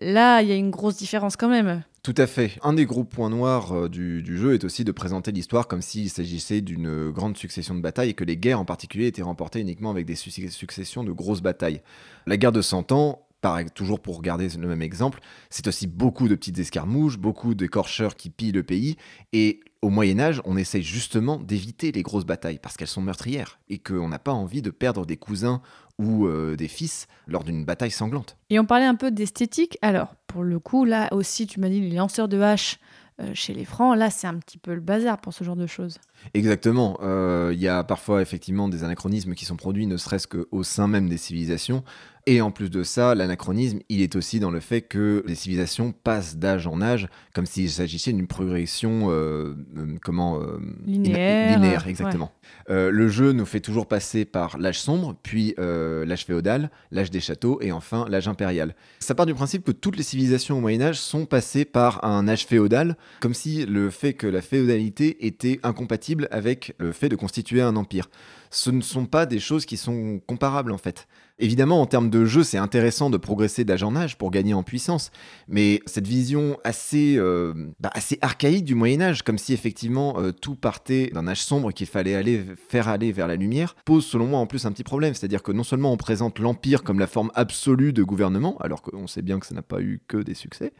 là, 0.00 0.42
il 0.42 0.48
y 0.48 0.52
a 0.52 0.56
une 0.56 0.70
grosse 0.70 0.96
différence 0.96 1.36
quand 1.36 1.48
même. 1.48 1.82
Tout 2.02 2.14
à 2.16 2.26
fait. 2.26 2.58
Un 2.62 2.72
des 2.72 2.86
gros 2.86 3.04
points 3.04 3.28
noirs 3.28 3.72
euh, 3.72 3.88
du, 3.88 4.24
jeu 4.38 4.54
est 4.54 4.64
aussi 4.64 4.84
de 4.84 4.92
présenter 4.92 5.32
l'histoire 5.32 5.68
comme 5.68 5.82
s'il 5.82 6.08
s'agissait 6.08 6.62
d'une 6.62 7.10
grande 7.10 7.36
succession 7.36 7.74
de 7.74 7.80
batailles 7.80 8.10
et 8.10 8.14
que 8.14 8.24
les 8.24 8.38
guerres 8.38 8.60
en 8.60 8.64
particulier 8.64 9.06
étaient 9.06 9.22
remportées 9.22 9.60
uniquement 9.60 9.90
avec 9.90 10.06
des 10.06 10.14
successions 10.14 11.04
de 11.04 11.12
grosses 11.12 11.42
batailles. 11.42 11.82
La 12.26 12.38
guerre 12.38 12.52
de 12.52 12.62
100 12.62 12.92
ans, 12.92 13.26
pareil, 13.40 13.66
toujours 13.74 14.00
pour 14.00 14.22
garder 14.22 14.48
le 14.48 14.68
même 14.68 14.82
exemple, 14.82 15.20
c'est 15.48 15.66
aussi 15.66 15.86
beaucoup 15.86 16.28
de 16.28 16.34
petites 16.34 16.58
escarmouches, 16.58 17.18
beaucoup 17.18 17.54
d'écorcheurs 17.54 18.16
qui 18.16 18.30
pillent 18.30 18.52
le 18.52 18.62
pays 18.62 18.96
et 19.32 19.60
au 19.82 19.88
Moyen 19.88 20.20
Âge, 20.20 20.42
on 20.44 20.58
essaye 20.58 20.82
justement 20.82 21.38
d'éviter 21.38 21.90
les 21.90 22.02
grosses 22.02 22.26
batailles 22.26 22.58
parce 22.58 22.76
qu'elles 22.76 22.86
sont 22.86 23.00
meurtrières 23.00 23.60
et 23.70 23.78
qu'on 23.78 24.08
n'a 24.08 24.18
pas 24.18 24.32
envie 24.32 24.60
de 24.60 24.70
perdre 24.70 25.06
des 25.06 25.16
cousins 25.16 25.62
ou 25.98 26.26
euh, 26.26 26.54
des 26.54 26.68
fils 26.68 27.06
lors 27.26 27.44
d'une 27.44 27.64
bataille 27.64 27.90
sanglante. 27.90 28.36
Et 28.50 28.58
on 28.58 28.66
parlait 28.66 28.84
un 28.84 28.94
peu 28.94 29.10
d'esthétique. 29.10 29.78
Alors, 29.80 30.16
pour 30.26 30.42
le 30.42 30.58
coup, 30.58 30.84
là 30.84 31.08
aussi, 31.12 31.46
tu 31.46 31.60
m'as 31.60 31.70
dit 31.70 31.80
les 31.80 31.96
lanceurs 31.96 32.28
de 32.28 32.40
haches 32.40 32.78
euh, 33.20 33.32
chez 33.34 33.52
les 33.52 33.64
Francs, 33.64 33.96
là, 33.96 34.10
c'est 34.10 34.26
un 34.26 34.38
petit 34.38 34.56
peu 34.56 34.74
le 34.74 34.80
bazar 34.80 35.20
pour 35.20 35.34
ce 35.34 35.44
genre 35.44 35.56
de 35.56 35.66
choses. 35.66 35.98
Exactement. 36.32 36.98
Euh, 37.02 37.50
il 37.52 37.60
y 37.60 37.68
a 37.68 37.84
parfois 37.84 38.22
effectivement 38.22 38.68
des 38.68 38.82
anachronismes 38.82 39.34
qui 39.34 39.44
sont 39.44 39.56
produits, 39.56 39.86
ne 39.86 39.96
serait-ce 39.96 40.26
qu'au 40.26 40.62
sein 40.62 40.88
même 40.88 41.08
des 41.08 41.18
civilisations. 41.18 41.84
Et 42.30 42.40
en 42.40 42.52
plus 42.52 42.70
de 42.70 42.84
ça, 42.84 43.16
l'anachronisme, 43.16 43.80
il 43.88 44.00
est 44.02 44.14
aussi 44.14 44.38
dans 44.38 44.52
le 44.52 44.60
fait 44.60 44.82
que 44.82 45.24
les 45.26 45.34
civilisations 45.34 45.92
passent 46.04 46.36
d'âge 46.36 46.68
en 46.68 46.80
âge, 46.80 47.08
comme 47.34 47.44
s'il 47.44 47.68
s'agissait 47.68 48.12
d'une 48.12 48.28
progression 48.28 49.10
euh, 49.10 49.56
euh, 49.76 49.96
comment 50.00 50.40
euh, 50.40 50.60
linéaire. 50.86 51.58
linéaire, 51.58 51.88
exactement. 51.88 52.30
Le 52.68 53.08
jeu 53.08 53.32
nous 53.32 53.46
fait 53.46 53.60
toujours 53.60 53.86
passer 53.86 54.24
par 54.24 54.58
l'âge 54.58 54.80
sombre, 54.80 55.16
puis 55.22 55.54
l'âge 55.58 56.24
féodal, 56.24 56.70
l'âge 56.90 57.10
des 57.10 57.20
châteaux 57.20 57.58
et 57.60 57.72
enfin 57.72 58.06
l'âge 58.08 58.28
impérial. 58.28 58.74
Ça 58.98 59.14
part 59.14 59.26
du 59.26 59.34
principe 59.34 59.64
que 59.64 59.72
toutes 59.72 59.96
les 59.96 60.02
civilisations 60.02 60.58
au 60.58 60.60
Moyen 60.60 60.82
Âge 60.82 61.00
sont 61.00 61.26
passées 61.26 61.64
par 61.64 62.04
un 62.04 62.28
âge 62.28 62.46
féodal, 62.46 62.96
comme 63.20 63.34
si 63.34 63.66
le 63.66 63.90
fait 63.90 64.14
que 64.14 64.26
la 64.26 64.42
féodalité 64.42 65.26
était 65.26 65.60
incompatible 65.62 66.28
avec 66.30 66.74
le 66.78 66.92
fait 66.92 67.08
de 67.08 67.16
constituer 67.16 67.62
un 67.62 67.76
empire. 67.76 68.08
Ce 68.50 68.70
ne 68.70 68.80
sont 68.80 69.06
pas 69.06 69.26
des 69.26 69.38
choses 69.38 69.64
qui 69.64 69.76
sont 69.76 70.20
comparables 70.26 70.72
en 70.72 70.78
fait. 70.78 71.06
Évidemment, 71.38 71.80
en 71.80 71.86
termes 71.86 72.10
de 72.10 72.26
jeu, 72.26 72.42
c'est 72.44 72.58
intéressant 72.58 73.08
de 73.08 73.16
progresser 73.16 73.64
d'âge 73.64 73.82
en 73.82 73.96
âge 73.96 74.18
pour 74.18 74.30
gagner 74.30 74.52
en 74.52 74.62
puissance, 74.62 75.10
mais 75.48 75.80
cette 75.86 76.06
vision 76.06 76.58
assez, 76.64 77.16
euh, 77.16 77.54
bah, 77.80 77.90
assez 77.94 78.18
archaïque 78.20 78.64
du 78.64 78.74
Moyen 78.74 79.00
Âge, 79.00 79.22
comme 79.22 79.38
si 79.38 79.54
effectivement 79.54 80.20
euh, 80.20 80.32
tout 80.32 80.54
partait 80.54 81.10
d'un 81.14 81.26
âge 81.28 81.42
sombre 81.42 81.72
qu'il 81.72 81.86
fallait 81.86 82.14
aller 82.14 82.36
faire 82.68 82.88
aller 82.88 83.12
vers 83.12 83.26
la 83.26 83.36
lumière, 83.36 83.74
pose 83.84 84.04
selon 84.04 84.26
moi 84.26 84.38
en 84.38 84.46
plus 84.46 84.66
un 84.66 84.72
petit 84.72 84.84
problème, 84.84 85.14
c'est-à-dire 85.14 85.42
que 85.42 85.52
non 85.52 85.64
seulement 85.64 85.92
on 85.92 85.96
présente 85.96 86.38
l'empire 86.38 86.82
comme 86.82 86.98
la 86.98 87.06
forme 87.06 87.30
absolue 87.34 87.92
de 87.92 88.02
gouvernement, 88.02 88.56
alors 88.58 88.82
qu'on 88.82 89.06
sait 89.06 89.22
bien 89.22 89.38
que 89.38 89.46
ça 89.46 89.54
n'a 89.54 89.62
pas 89.62 89.80
eu 89.80 90.00
que 90.08 90.18
des 90.18 90.34
succès. 90.34 90.72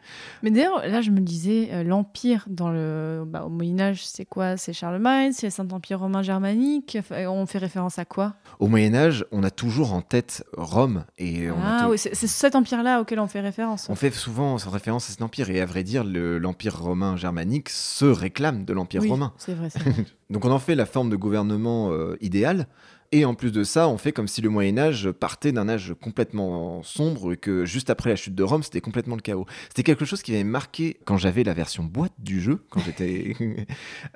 Mais 0.42 0.50
d'ailleurs, 0.50 0.86
là, 0.86 1.00
je 1.00 1.10
me 1.10 1.20
disais, 1.20 1.68
euh, 1.72 1.82
l'empire 1.82 2.44
dans 2.48 2.70
le, 2.70 3.24
bah, 3.26 3.44
au 3.44 3.48
Moyen 3.48 3.80
Âge, 3.80 4.06
c'est 4.06 4.24
quoi? 4.24 4.56
C'est 4.56 4.72
Charlemagne, 4.72 5.32
c'est 5.32 5.46
le 5.46 5.50
Saint-Empire 5.50 6.00
romain 6.00 6.22
germanique? 6.22 6.98
On 7.10 7.46
fait 7.46 7.58
référence 7.58 7.98
à 7.98 8.04
quoi? 8.04 8.34
Au 8.58 8.68
Moyen 8.68 8.94
Âge, 8.94 9.24
on 9.32 9.42
a 9.42 9.50
toujours 9.50 9.92
en 9.92 10.02
tête 10.02 10.44
Rome. 10.56 11.04
Et 11.18 11.48
ah 11.48 11.88
oui, 11.90 11.98
c'est 11.98 12.14
cet 12.14 12.54
empire-là 12.54 13.00
auquel 13.00 13.20
on 13.20 13.26
fait 13.26 13.40
référence. 13.40 13.88
On 13.88 13.94
fait 13.94 14.10
souvent 14.10 14.56
référence 14.56 15.08
à 15.08 15.12
cet 15.12 15.22
empire, 15.22 15.50
et 15.50 15.60
à 15.60 15.66
vrai 15.66 15.82
dire, 15.82 16.04
l'empire 16.04 16.80
romain 16.80 17.16
germanique 17.16 17.68
se 17.68 18.04
réclame 18.04 18.64
de 18.64 18.72
l'empire 18.72 19.02
romain. 19.02 19.32
C'est 19.38 19.54
vrai. 19.54 19.68
Donc 20.30 20.44
on 20.44 20.50
en 20.50 20.58
fait 20.58 20.74
la 20.74 20.86
forme 20.86 21.10
de 21.10 21.16
gouvernement 21.16 21.49
euh, 21.52 22.16
idéal. 22.20 22.66
Et 23.12 23.24
en 23.24 23.34
plus 23.34 23.50
de 23.50 23.64
ça, 23.64 23.88
on 23.88 23.98
fait 23.98 24.12
comme 24.12 24.28
si 24.28 24.40
le 24.40 24.50
Moyen 24.50 24.78
Âge 24.78 25.10
partait 25.10 25.50
d'un 25.50 25.68
âge 25.68 25.94
complètement 26.00 26.80
sombre 26.84 27.32
et 27.32 27.36
que 27.36 27.64
juste 27.64 27.90
après 27.90 28.08
la 28.08 28.14
chute 28.14 28.36
de 28.36 28.44
Rome, 28.44 28.62
c'était 28.62 28.80
complètement 28.80 29.16
le 29.16 29.20
chaos. 29.20 29.46
C'était 29.66 29.82
quelque 29.82 30.04
chose 30.04 30.22
qui 30.22 30.30
m'avait 30.30 30.44
marqué 30.44 30.96
quand 31.04 31.16
j'avais 31.16 31.42
la 31.42 31.52
version 31.52 31.82
boîte 31.82 32.12
du 32.18 32.40
jeu, 32.40 32.64
quand 32.70 32.78
j'étais 32.80 33.34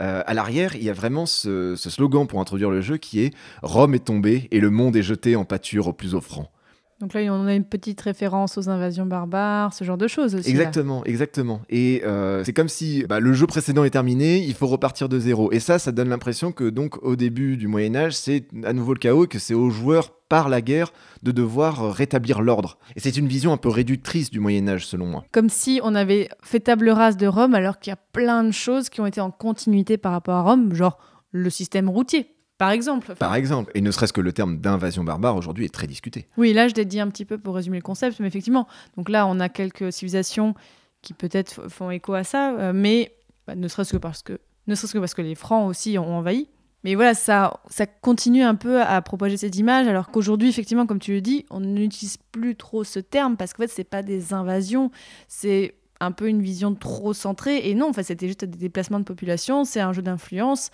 euh, 0.01 0.23
à 0.25 0.35
l'arrière. 0.35 0.77
Il 0.77 0.85
y 0.85 0.91
a 0.91 0.93
vraiment 0.93 1.27
ce, 1.27 1.75
ce 1.75 1.91
slogan 1.91 2.29
pour 2.29 2.41
introduire 2.41 2.71
le 2.71 2.83
jeu 2.83 2.97
qui 2.97 3.21
est 3.21 3.35
Rome 3.63 3.97
est 3.97 4.05
tombée 4.05 4.47
et 4.53 4.61
le 4.61 4.71
monde 4.71 4.95
est 4.95 5.03
jeté 5.03 5.35
en 5.35 5.45
pâture 5.45 5.89
au 5.89 5.93
plus 5.93 6.15
offrant. 6.15 6.53
Donc 7.01 7.13
là, 7.13 7.21
on 7.33 7.47
a 7.47 7.55
une 7.55 7.65
petite 7.65 8.01
référence 8.01 8.57
aux 8.57 8.69
invasions 8.69 9.05
barbares, 9.05 9.75
ce 9.75 9.85
genre 9.85 9.99
de 9.99 10.07
choses 10.07 10.35
aussi. 10.35 10.49
Exactement, 10.49 11.05
exactement. 11.05 11.61
Et 11.69 12.03
euh, 12.05 12.45
c'est 12.45 12.53
comme 12.53 12.69
si 12.69 13.05
bah, 13.05 13.21
le 13.21 13.33
jeu 13.33 13.47
précédent 13.47 13.85
est 13.85 13.91
terminé, 13.91 14.39
il 14.39 14.55
faut 14.55 14.67
repartir 14.67 15.09
de 15.09 15.19
zéro. 15.19 15.51
Et 15.53 15.61
ça, 15.61 15.79
ça 15.79 15.93
donne 15.93 16.09
l'impression 16.09 16.53
que 16.53 16.71
donc 16.71 17.03
au 17.03 17.17
début 17.17 17.57
du 17.57 17.67
Moyen 17.67 17.97
Âge, 17.97 18.15
c'est 18.15 18.47
à 18.65 18.73
nouveau 18.73 18.95
le 18.95 18.99
chaos, 18.99 19.25
et 19.25 19.29
que 19.29 19.39
c'est 19.39 19.55
aux 19.55 19.71
joueurs 19.71 20.13
par 20.29 20.49
la 20.49 20.61
guerre 20.61 20.93
de 21.23 21.33
devoir 21.33 21.93
rétablir 21.93 22.41
l'ordre. 22.41 22.79
Et 22.97 23.01
c'est 23.01 23.17
une 23.17 23.29
vision 23.29 23.53
un 23.53 23.57
peu 23.57 23.69
réductrice 23.69 24.31
du 24.31 24.41
Moyen 24.41 24.69
Âge, 24.69 24.87
selon 24.87 25.07
moi. 25.07 25.25
Comme 25.33 25.49
si 25.49 25.81
on 25.83 25.95
avait 25.95 26.29
fait 26.43 26.61
table 26.61 26.89
rase 26.91 27.17
de 27.17 27.27
Rome, 27.27 27.55
alors 27.55 27.79
qu'il 27.79 27.91
y 27.91 27.95
a 27.95 28.01
plein 28.13 28.45
de 28.45 28.53
choses 28.53 28.89
qui 28.89 29.01
ont 29.01 29.07
été 29.07 29.21
en 29.21 29.31
continuité 29.31 29.99
par 29.99 30.13
rapport 30.13 30.35
à 30.35 30.43
Rome, 30.43 30.75
genre 30.75 30.99
le 31.33 31.51
système 31.51 31.89
routier 31.89 32.34
par 32.65 32.71
exemple. 32.71 33.15
Par 33.17 33.35
exemple. 33.35 33.71
Et 33.75 33.83
ne 33.83 33.91
serait-ce 33.91 34.15
que 34.15 34.23
le 34.23 34.33
terme 34.33 34.57
d'invasion 34.57 35.05
barbare 35.05 35.37
aujourd'hui 35.37 35.67
est 35.67 35.75
très 35.75 35.87
discuté. 35.87 36.27
Oui, 36.39 36.55
là, 36.55 36.67
je 36.67 36.75
l'ai 36.75 36.87
dit 36.87 36.99
un 36.99 37.09
petit 37.09 37.27
peu 37.27 37.37
pour 37.37 37.55
résumer 37.55 37.77
le 37.77 37.83
concept, 37.83 38.21
mais 38.21 38.27
effectivement. 38.27 38.67
Donc 38.97 39.11
là, 39.11 39.27
on 39.27 39.39
a 39.39 39.51
quelques 39.51 39.93
civilisations 39.93 40.55
qui 41.03 41.13
peut-être 41.13 41.69
font 41.69 41.91
écho 41.91 42.15
à 42.15 42.25
ça, 42.25 42.55
euh, 42.55 42.73
mais 42.75 43.15
bah, 43.47 43.55
ne 43.55 43.69
serait-ce 43.69 43.93
que 43.93 43.99
parce 43.99 44.23
que 44.23 44.41
ne 44.67 44.75
serait-ce 44.75 44.95
que 44.95 44.99
parce 44.99 45.13
que 45.13 45.21
les 45.21 45.35
Francs 45.35 45.69
aussi 45.69 45.99
ont 45.99 46.17
envahi. 46.17 46.49
Mais 46.85 46.95
voilà, 46.95 47.13
ça, 47.13 47.61
ça 47.69 47.85
continue 47.87 48.43
un 48.43 48.55
peu 48.55 48.81
à 48.81 49.03
propager 49.03 49.37
cette 49.37 49.57
image, 49.57 49.87
alors 49.87 50.11
qu'aujourd'hui, 50.11 50.49
effectivement, 50.49 50.87
comme 50.87 51.01
tu 51.01 51.13
le 51.13 51.21
dis, 51.21 51.45
on 51.51 51.61
n'utilise 51.61 52.17
plus 52.33 52.57
trop 52.57 52.83
ce 52.83 52.99
terme 52.99 53.37
parce 53.37 53.53
qu'en 53.53 53.65
fait, 53.65 53.71
c'est 53.71 53.85
pas 53.85 54.03
des 54.03 54.33
invasions, 54.33 54.91
c'est 55.29 55.75
un 56.01 56.13
peu 56.13 56.29
une 56.29 56.41
vision 56.41 56.75
trop 56.75 57.13
centrée. 57.13 57.69
Et 57.69 57.75
non, 57.75 57.91
en 57.91 57.93
fait, 57.93 58.05
c'était 58.05 58.27
juste 58.27 58.47
des 58.47 58.59
déplacements 58.59 59.01
de 59.01 59.05
population, 59.05 59.65
c'est 59.65 59.81
un 59.81 59.93
jeu 59.93 60.03
d'influence 60.03 60.71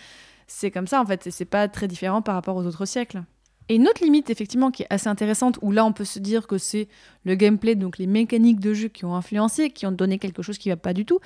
c'est 0.51 0.71
comme 0.71 0.87
ça 0.87 1.01
en 1.01 1.07
fait, 1.07 1.29
c'est 1.31 1.45
pas 1.45 1.69
très 1.69 1.87
différent 1.87 2.23
par 2.23 2.35
rapport 2.35 2.57
aux 2.57 2.67
autres 2.67 2.85
siècles. 2.85 3.23
Et 3.69 3.77
une 3.77 3.87
autre 3.87 4.03
limite, 4.03 4.31
effectivement, 4.31 4.73
qui 4.73 4.83
est 4.83 4.87
assez 4.91 5.07
intéressante, 5.07 5.61
où 5.63 5.71
là 5.71 5.85
on 5.85 5.93
peut 5.93 6.05
se 6.05 6.19
dire 6.19 6.49
que 6.49 6.59
c'est 6.59 6.89
le 7.25 7.37
gameplay, 7.37 7.77
donc 7.77 7.99
les 7.99 8.09
mécaniques 8.09 8.59
de 8.59 8.75
jeu 8.75 8.89
qui 8.89 9.05
ont 9.05 9.15
influencé, 9.15 9.71
qui 9.71 9.87
ont 9.87 9.93
donné 9.93 10.19
quelque 10.19 10.43
chose 10.43 10.59
qui 10.59 10.71
va 10.71 10.77
pas 10.77 10.93
du 10.93 11.05
tout. 11.05 11.21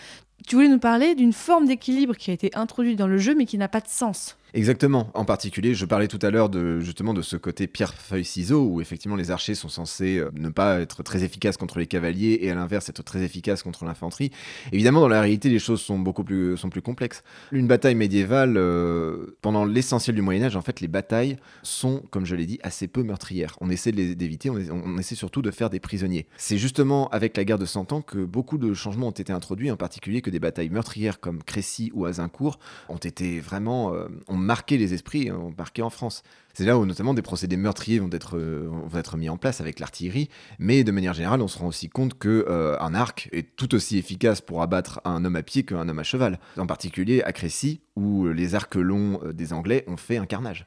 Tu 0.46 0.56
voulais 0.56 0.68
nous 0.68 0.78
parler 0.78 1.14
d'une 1.14 1.32
forme 1.32 1.64
d'équilibre 1.64 2.14
qui 2.14 2.30
a 2.30 2.34
été 2.34 2.50
introduite 2.54 2.98
dans 2.98 3.06
le 3.06 3.16
jeu, 3.16 3.34
mais 3.34 3.46
qui 3.46 3.56
n'a 3.56 3.68
pas 3.68 3.80
de 3.80 3.88
sens. 3.88 4.36
Exactement. 4.54 5.10
En 5.14 5.24
particulier, 5.24 5.74
je 5.74 5.84
parlais 5.84 6.06
tout 6.06 6.20
à 6.22 6.30
l'heure 6.30 6.48
de 6.48 6.78
justement 6.78 7.12
de 7.12 7.22
ce 7.22 7.36
côté 7.36 7.66
pierre-feuille-ciseau 7.66 8.64
où 8.64 8.80
effectivement 8.80 9.16
les 9.16 9.32
archers 9.32 9.56
sont 9.56 9.68
censés 9.68 10.18
euh, 10.18 10.30
ne 10.32 10.48
pas 10.48 10.80
être 10.80 11.02
très 11.02 11.24
efficaces 11.24 11.56
contre 11.56 11.80
les 11.80 11.88
cavaliers 11.88 12.38
et 12.40 12.52
à 12.52 12.54
l'inverse 12.54 12.88
être 12.88 13.02
très 13.02 13.22
efficaces 13.24 13.64
contre 13.64 13.84
l'infanterie. 13.84 14.30
Évidemment, 14.70 15.00
dans 15.00 15.08
la 15.08 15.20
réalité, 15.20 15.48
les 15.48 15.58
choses 15.58 15.80
sont 15.80 15.98
beaucoup 15.98 16.22
plus 16.22 16.56
sont 16.56 16.70
plus 16.70 16.82
complexes. 16.82 17.24
Une 17.50 17.66
bataille 17.66 17.96
médiévale, 17.96 18.56
euh, 18.56 19.36
pendant 19.42 19.64
l'essentiel 19.64 20.14
du 20.14 20.22
Moyen 20.22 20.44
Âge, 20.44 20.54
en 20.54 20.62
fait, 20.62 20.80
les 20.80 20.86
batailles 20.86 21.36
sont, 21.64 22.04
comme 22.12 22.24
je 22.24 22.36
l'ai 22.36 22.46
dit, 22.46 22.60
assez 22.62 22.86
peu 22.86 23.02
meurtrières. 23.02 23.56
On 23.60 23.70
essaie 23.70 23.90
d'éviter, 23.90 24.50
on, 24.50 24.58
on, 24.70 24.98
essaie 24.98 25.16
surtout 25.16 25.42
de 25.42 25.50
faire 25.50 25.68
des 25.68 25.80
prisonniers. 25.80 26.28
C'est 26.36 26.58
justement 26.58 27.08
avec 27.08 27.36
la 27.36 27.44
guerre 27.44 27.58
de 27.58 27.66
Cent 27.66 27.90
Ans 27.90 28.02
que 28.02 28.18
beaucoup 28.18 28.58
de 28.58 28.72
changements 28.72 29.08
ont 29.08 29.10
été 29.10 29.32
introduits, 29.32 29.72
en 29.72 29.76
particulier 29.76 30.20
que 30.20 30.30
des 30.30 30.38
batailles 30.38 30.70
meurtrières 30.70 31.18
comme 31.18 31.42
Crécy 31.42 31.90
ou 31.92 32.04
Azincourt 32.04 32.60
ont 32.88 32.98
été 32.98 33.40
vraiment 33.40 33.92
euh, 33.92 34.06
marqué 34.44 34.78
les 34.78 34.94
esprits, 34.94 35.30
ont 35.30 35.52
marqué 35.56 35.82
en 35.82 35.90
France. 35.90 36.22
C'est 36.52 36.64
là 36.64 36.78
où 36.78 36.86
notamment 36.86 37.14
des 37.14 37.22
procédés 37.22 37.56
meurtriers 37.56 37.98
vont 37.98 38.10
être, 38.12 38.36
euh, 38.36 38.68
vont 38.68 38.98
être 38.98 39.16
mis 39.16 39.28
en 39.28 39.36
place 39.36 39.60
avec 39.60 39.80
l'artillerie, 39.80 40.28
mais 40.58 40.84
de 40.84 40.92
manière 40.92 41.14
générale, 41.14 41.42
on 41.42 41.48
se 41.48 41.58
rend 41.58 41.66
aussi 41.66 41.88
compte 41.88 42.16
que 42.16 42.46
euh, 42.48 42.78
un 42.80 42.94
arc 42.94 43.28
est 43.32 43.56
tout 43.56 43.74
aussi 43.74 43.98
efficace 43.98 44.40
pour 44.40 44.62
abattre 44.62 45.00
un 45.04 45.24
homme 45.24 45.36
à 45.36 45.42
pied 45.42 45.64
qu'un 45.64 45.88
homme 45.88 45.98
à 45.98 46.04
cheval. 46.04 46.38
En 46.56 46.66
particulier 46.66 47.22
à 47.22 47.32
Crécy, 47.32 47.80
où 47.96 48.28
les 48.28 48.54
arcs 48.54 48.76
longs 48.76 49.20
euh, 49.24 49.32
des 49.32 49.52
Anglais 49.52 49.84
ont 49.88 49.96
fait 49.96 50.16
un 50.16 50.26
carnage. 50.26 50.66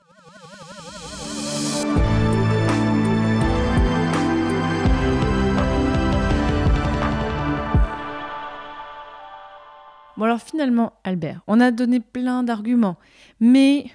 Bon 10.17 10.23
alors 10.23 10.41
finalement, 10.41 10.93
Albert, 11.03 11.41
on 11.45 11.59
a 11.59 11.69
donné 11.69 11.99
plein 11.99 12.41
d'arguments, 12.41 12.97
mais 13.39 13.85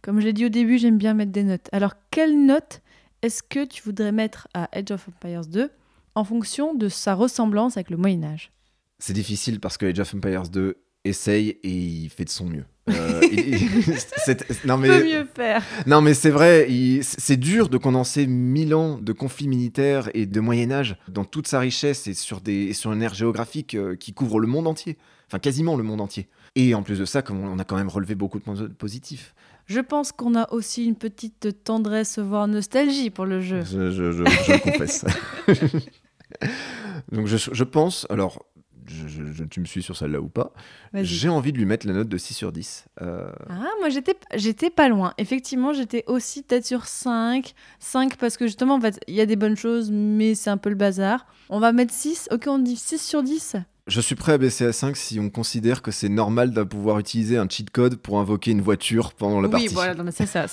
comme 0.00 0.20
je 0.20 0.26
l'ai 0.26 0.32
dit 0.32 0.46
au 0.46 0.48
début, 0.48 0.78
j'aime 0.78 0.96
bien 0.96 1.12
mettre 1.12 1.32
des 1.32 1.42
notes. 1.42 1.68
Alors 1.72 1.94
quelle 2.10 2.46
note 2.46 2.82
est-ce 3.22 3.42
que 3.42 3.64
tu 3.64 3.82
voudrais 3.82 4.12
mettre 4.12 4.46
à 4.54 4.68
Age 4.76 4.92
of 4.92 5.08
Empires 5.08 5.46
2 5.46 5.70
en 6.14 6.24
fonction 6.24 6.74
de 6.74 6.88
sa 6.88 7.14
ressemblance 7.14 7.76
avec 7.76 7.90
le 7.90 7.96
Moyen 7.96 8.22
Âge? 8.22 8.52
C'est 9.00 9.12
difficile 9.12 9.58
parce 9.58 9.76
que 9.76 9.86
Age 9.86 9.98
of 9.98 10.14
Empires 10.14 10.48
2 10.48 10.76
essaye 11.04 11.58
et 11.64 11.70
il 11.70 12.10
fait 12.10 12.24
de 12.24 12.30
son 12.30 12.46
mieux. 12.46 12.64
Euh, 12.88 13.20
non 14.64 14.76
mais 14.76 14.88
peut 14.88 15.04
mieux 15.04 15.28
faire. 15.34 15.64
Non 15.86 16.00
mais 16.00 16.14
c'est 16.14 16.30
vrai, 16.30 16.68
c'est 17.02 17.36
dur 17.36 17.68
de 17.68 17.76
condenser 17.76 18.26
mille 18.26 18.74
ans 18.74 18.98
de 18.98 19.12
conflits 19.12 19.48
militaires 19.48 20.10
et 20.14 20.26
de 20.26 20.40
Moyen 20.40 20.70
Âge 20.72 20.96
dans 21.08 21.24
toute 21.24 21.46
sa 21.46 21.60
richesse 21.60 22.06
et 22.08 22.14
sur 22.14 22.40
des 22.40 22.72
sur 22.72 22.92
une 22.92 23.02
ère 23.02 23.14
géographique 23.14 23.74
euh, 23.74 23.94
qui 23.94 24.12
couvre 24.14 24.40
le 24.40 24.48
monde 24.48 24.66
entier 24.66 24.96
enfin 25.32 25.38
quasiment 25.38 25.76
le 25.76 25.82
monde 25.82 26.02
entier. 26.02 26.28
Et 26.56 26.74
en 26.74 26.82
plus 26.82 26.98
de 26.98 27.06
ça, 27.06 27.22
comme 27.22 27.42
on 27.42 27.58
a 27.58 27.64
quand 27.64 27.76
même 27.76 27.88
relevé 27.88 28.14
beaucoup 28.14 28.38
de 28.38 28.44
points 28.44 28.68
positifs. 28.76 29.34
Je 29.66 29.80
pense 29.80 30.12
qu'on 30.12 30.34
a 30.34 30.52
aussi 30.52 30.84
une 30.84 30.96
petite 30.96 31.64
tendresse, 31.64 32.18
voire 32.18 32.46
nostalgie 32.46 33.08
pour 33.08 33.24
le 33.24 33.40
jeu. 33.40 33.62
Je, 33.64 33.90
je, 33.90 34.12
je, 34.12 34.24
je 34.24 34.52
le 34.52 34.58
confesse. 34.58 35.06
Donc 37.12 37.26
je, 37.26 37.64
pense, 37.64 38.06
alors 38.10 38.44
je, 38.86 39.44
tu 39.44 39.60
me 39.60 39.64
suis 39.64 39.82
sur 39.82 39.96
celle-là 39.96 40.20
ou 40.20 40.28
pas, 40.28 40.52
j'ai 40.94 41.30
envie 41.30 41.52
de 41.52 41.58
lui 41.58 41.64
mettre 41.64 41.86
la 41.86 41.94
note 41.94 42.08
de 42.08 42.18
6 42.18 42.34
sur 42.34 42.52
10. 42.52 42.86
Euh. 43.00 43.30
Ah, 43.48 43.68
moi 43.80 43.88
j'étais, 43.88 44.16
j'étais 44.34 44.68
pas 44.68 44.88
loin. 44.88 45.14
Effectivement, 45.16 45.72
j'étais 45.72 46.04
aussi 46.06 46.42
peut-être 46.42 46.66
sur 46.66 46.84
5. 46.84 47.54
5 47.78 48.16
parce 48.16 48.36
que 48.36 48.46
justement, 48.46 48.74
en 48.74 48.80
fait, 48.80 49.00
il 49.08 49.14
y 49.14 49.22
a 49.22 49.26
des 49.26 49.36
bonnes 49.36 49.56
choses, 49.56 49.90
mais 49.90 50.34
c'est 50.34 50.50
un 50.50 50.58
peu 50.58 50.68
le 50.68 50.76
bazar. 50.76 51.26
On 51.48 51.60
va 51.60 51.72
mettre 51.72 51.94
6. 51.94 52.28
Ok, 52.30 52.44
on 52.46 52.58
dit 52.58 52.76
6 52.76 52.98
sur 52.98 53.22
10. 53.22 53.56
Je 53.92 54.00
suis 54.00 54.14
prêt 54.14 54.32
à 54.32 54.38
baisser 54.38 54.64
à 54.64 54.72
5 54.72 54.96
si 54.96 55.20
on 55.20 55.28
considère 55.28 55.82
que 55.82 55.90
c'est 55.90 56.08
normal 56.08 56.54
de 56.54 56.62
pouvoir 56.62 56.98
utiliser 56.98 57.36
un 57.36 57.46
cheat 57.46 57.68
code 57.68 57.96
pour 57.96 58.18
invoquer 58.18 58.52
une 58.52 58.62
voiture 58.62 59.12
pendant 59.12 59.42
la 59.42 59.50
partie. 59.50 59.68
Oui, 59.68 59.74
voilà, 59.74 59.94
c'est 60.12 60.24
ça. 60.24 60.46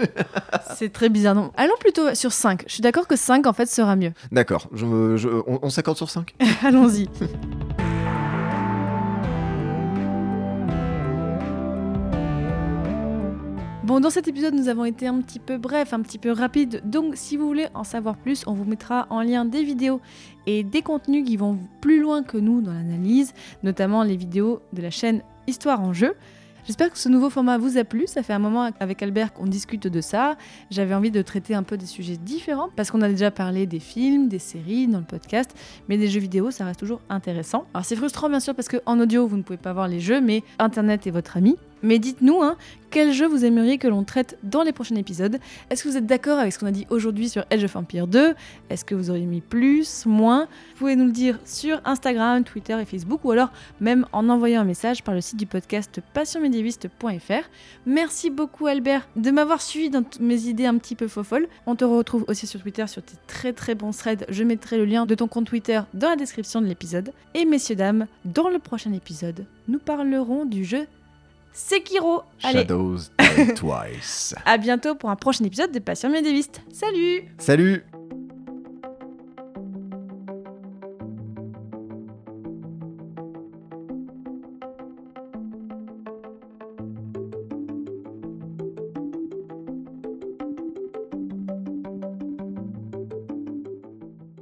C'est 0.76 0.92
très 0.92 1.08
bizarre. 1.08 1.34
Non. 1.34 1.50
Allons 1.56 1.74
plutôt 1.80 2.14
sur 2.14 2.32
5. 2.32 2.62
Je 2.68 2.74
suis 2.74 2.82
d'accord 2.82 3.08
que 3.08 3.16
5 3.16 3.44
en 3.48 3.52
fait 3.52 3.66
sera 3.66 3.96
mieux. 3.96 4.12
D'accord. 4.30 4.68
on, 4.80 5.16
on 5.62 5.68
s'accorde 5.70 5.96
sur 5.96 6.10
5 6.10 6.32
Allons-y. 6.62 7.08
Bon, 13.86 14.00
dans 14.00 14.10
cet 14.10 14.26
épisode, 14.26 14.52
nous 14.52 14.66
avons 14.66 14.84
été 14.84 15.06
un 15.06 15.20
petit 15.20 15.38
peu 15.38 15.58
bref, 15.58 15.92
un 15.92 16.00
petit 16.00 16.18
peu 16.18 16.32
rapide. 16.32 16.82
Donc, 16.84 17.12
si 17.14 17.36
vous 17.36 17.46
voulez 17.46 17.68
en 17.72 17.84
savoir 17.84 18.16
plus, 18.16 18.42
on 18.48 18.52
vous 18.52 18.64
mettra 18.64 19.06
en 19.10 19.22
lien 19.22 19.44
des 19.44 19.62
vidéos 19.62 20.00
et 20.48 20.64
des 20.64 20.82
contenus 20.82 21.24
qui 21.24 21.36
vont 21.36 21.56
plus 21.80 22.00
loin 22.00 22.24
que 22.24 22.36
nous 22.36 22.60
dans 22.62 22.72
l'analyse, 22.72 23.32
notamment 23.62 24.02
les 24.02 24.16
vidéos 24.16 24.60
de 24.72 24.82
la 24.82 24.90
chaîne 24.90 25.22
Histoire 25.46 25.80
en 25.82 25.92
jeu. 25.92 26.14
J'espère 26.66 26.90
que 26.90 26.98
ce 26.98 27.08
nouveau 27.08 27.30
format 27.30 27.58
vous 27.58 27.78
a 27.78 27.84
plu. 27.84 28.08
Ça 28.08 28.24
fait 28.24 28.32
un 28.32 28.40
moment 28.40 28.72
avec 28.80 29.04
Albert 29.04 29.32
qu'on 29.32 29.46
discute 29.46 29.86
de 29.86 30.00
ça. 30.00 30.36
J'avais 30.68 30.92
envie 30.92 31.12
de 31.12 31.22
traiter 31.22 31.54
un 31.54 31.62
peu 31.62 31.76
des 31.76 31.86
sujets 31.86 32.16
différents 32.16 32.70
parce 32.74 32.90
qu'on 32.90 33.02
a 33.02 33.08
déjà 33.08 33.30
parlé 33.30 33.66
des 33.66 33.78
films, 33.78 34.26
des 34.26 34.40
séries 34.40 34.88
dans 34.88 34.98
le 34.98 35.04
podcast, 35.04 35.54
mais 35.88 35.96
des 35.96 36.08
jeux 36.08 36.18
vidéo, 36.18 36.50
ça 36.50 36.64
reste 36.64 36.80
toujours 36.80 37.02
intéressant. 37.08 37.66
Alors 37.72 37.84
c'est 37.84 37.94
frustrant 37.94 38.28
bien 38.28 38.40
sûr 38.40 38.56
parce 38.56 38.66
qu'en 38.66 38.98
audio, 38.98 39.28
vous 39.28 39.36
ne 39.36 39.42
pouvez 39.42 39.58
pas 39.58 39.72
voir 39.72 39.86
les 39.86 40.00
jeux, 40.00 40.20
mais 40.20 40.42
Internet 40.58 41.06
est 41.06 41.12
votre 41.12 41.36
ami. 41.36 41.56
Mais 41.82 41.98
dites-nous, 41.98 42.42
hein, 42.42 42.56
quel 42.90 43.12
jeu 43.12 43.26
vous 43.26 43.44
aimeriez 43.44 43.78
que 43.78 43.88
l'on 43.88 44.04
traite 44.04 44.38
dans 44.42 44.62
les 44.62 44.72
prochains 44.72 44.96
épisodes? 44.96 45.38
Est-ce 45.68 45.84
que 45.84 45.88
vous 45.88 45.96
êtes 45.96 46.06
d'accord 46.06 46.38
avec 46.38 46.52
ce 46.52 46.58
qu'on 46.58 46.66
a 46.66 46.70
dit 46.70 46.86
aujourd'hui 46.88 47.28
sur 47.28 47.44
Age 47.50 47.64
of 47.64 47.76
Empire 47.76 48.06
2 48.06 48.34
Est-ce 48.70 48.84
que 48.84 48.94
vous 48.94 49.10
auriez 49.10 49.26
mis 49.26 49.40
plus, 49.40 50.06
moins? 50.06 50.42
Vous 50.72 50.78
pouvez 50.78 50.96
nous 50.96 51.04
le 51.04 51.12
dire 51.12 51.38
sur 51.44 51.80
Instagram, 51.84 52.44
Twitter 52.44 52.80
et 52.80 52.84
Facebook 52.84 53.24
ou 53.24 53.32
alors 53.32 53.50
même 53.80 54.06
en 54.12 54.28
envoyant 54.28 54.62
un 54.62 54.64
message 54.64 55.02
par 55.02 55.14
le 55.14 55.20
site 55.20 55.38
du 55.38 55.46
podcast 55.46 56.00
passionmédiéviste.fr. 56.14 57.48
Merci 57.84 58.30
beaucoup 58.30 58.66
Albert 58.66 59.08
de 59.16 59.30
m'avoir 59.30 59.60
suivi 59.60 59.90
dans 59.90 60.02
mes 60.20 60.46
idées 60.46 60.66
un 60.66 60.78
petit 60.78 60.94
peu 60.94 61.08
folles. 61.08 61.48
On 61.66 61.76
te 61.76 61.84
retrouve 61.84 62.24
aussi 62.28 62.46
sur 62.46 62.60
Twitter 62.62 62.86
sur 62.86 63.02
tes 63.02 63.16
très 63.26 63.52
très 63.52 63.74
bons 63.74 63.96
threads. 63.96 64.24
Je 64.28 64.44
mettrai 64.44 64.78
le 64.78 64.84
lien 64.84 65.06
de 65.06 65.14
ton 65.14 65.28
compte 65.28 65.46
Twitter 65.46 65.80
dans 65.92 66.10
la 66.10 66.16
description 66.16 66.60
de 66.60 66.66
l'épisode. 66.66 67.12
Et 67.34 67.44
messieurs 67.44 67.76
dames, 67.76 68.06
dans 68.24 68.48
le 68.48 68.58
prochain 68.58 68.92
épisode, 68.92 69.44
nous 69.68 69.78
parlerons 69.78 70.44
du 70.44 70.64
jeu 70.64 70.86
Sekiro. 71.56 72.22
Allez. 72.42 72.60
Shadows 72.60 73.10
Die 73.18 73.54
Twice. 73.54 74.34
À 74.44 74.58
bientôt 74.58 74.94
pour 74.94 75.08
un 75.08 75.16
prochain 75.16 75.42
épisode 75.42 75.72
de 75.72 75.78
Passion 75.78 76.10
médiéviste. 76.10 76.60
Salut 76.70 77.24
Salut 77.38 77.82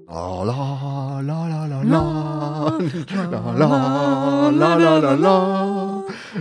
Oh 0.08 0.44
la 0.44 1.22
la 1.22 1.48
la 1.48 1.66
la 1.66 1.84
la 1.84 2.02
la 3.18 3.60
la 4.50 4.76
la 4.76 5.00
la 5.00 5.16
la 5.16 5.63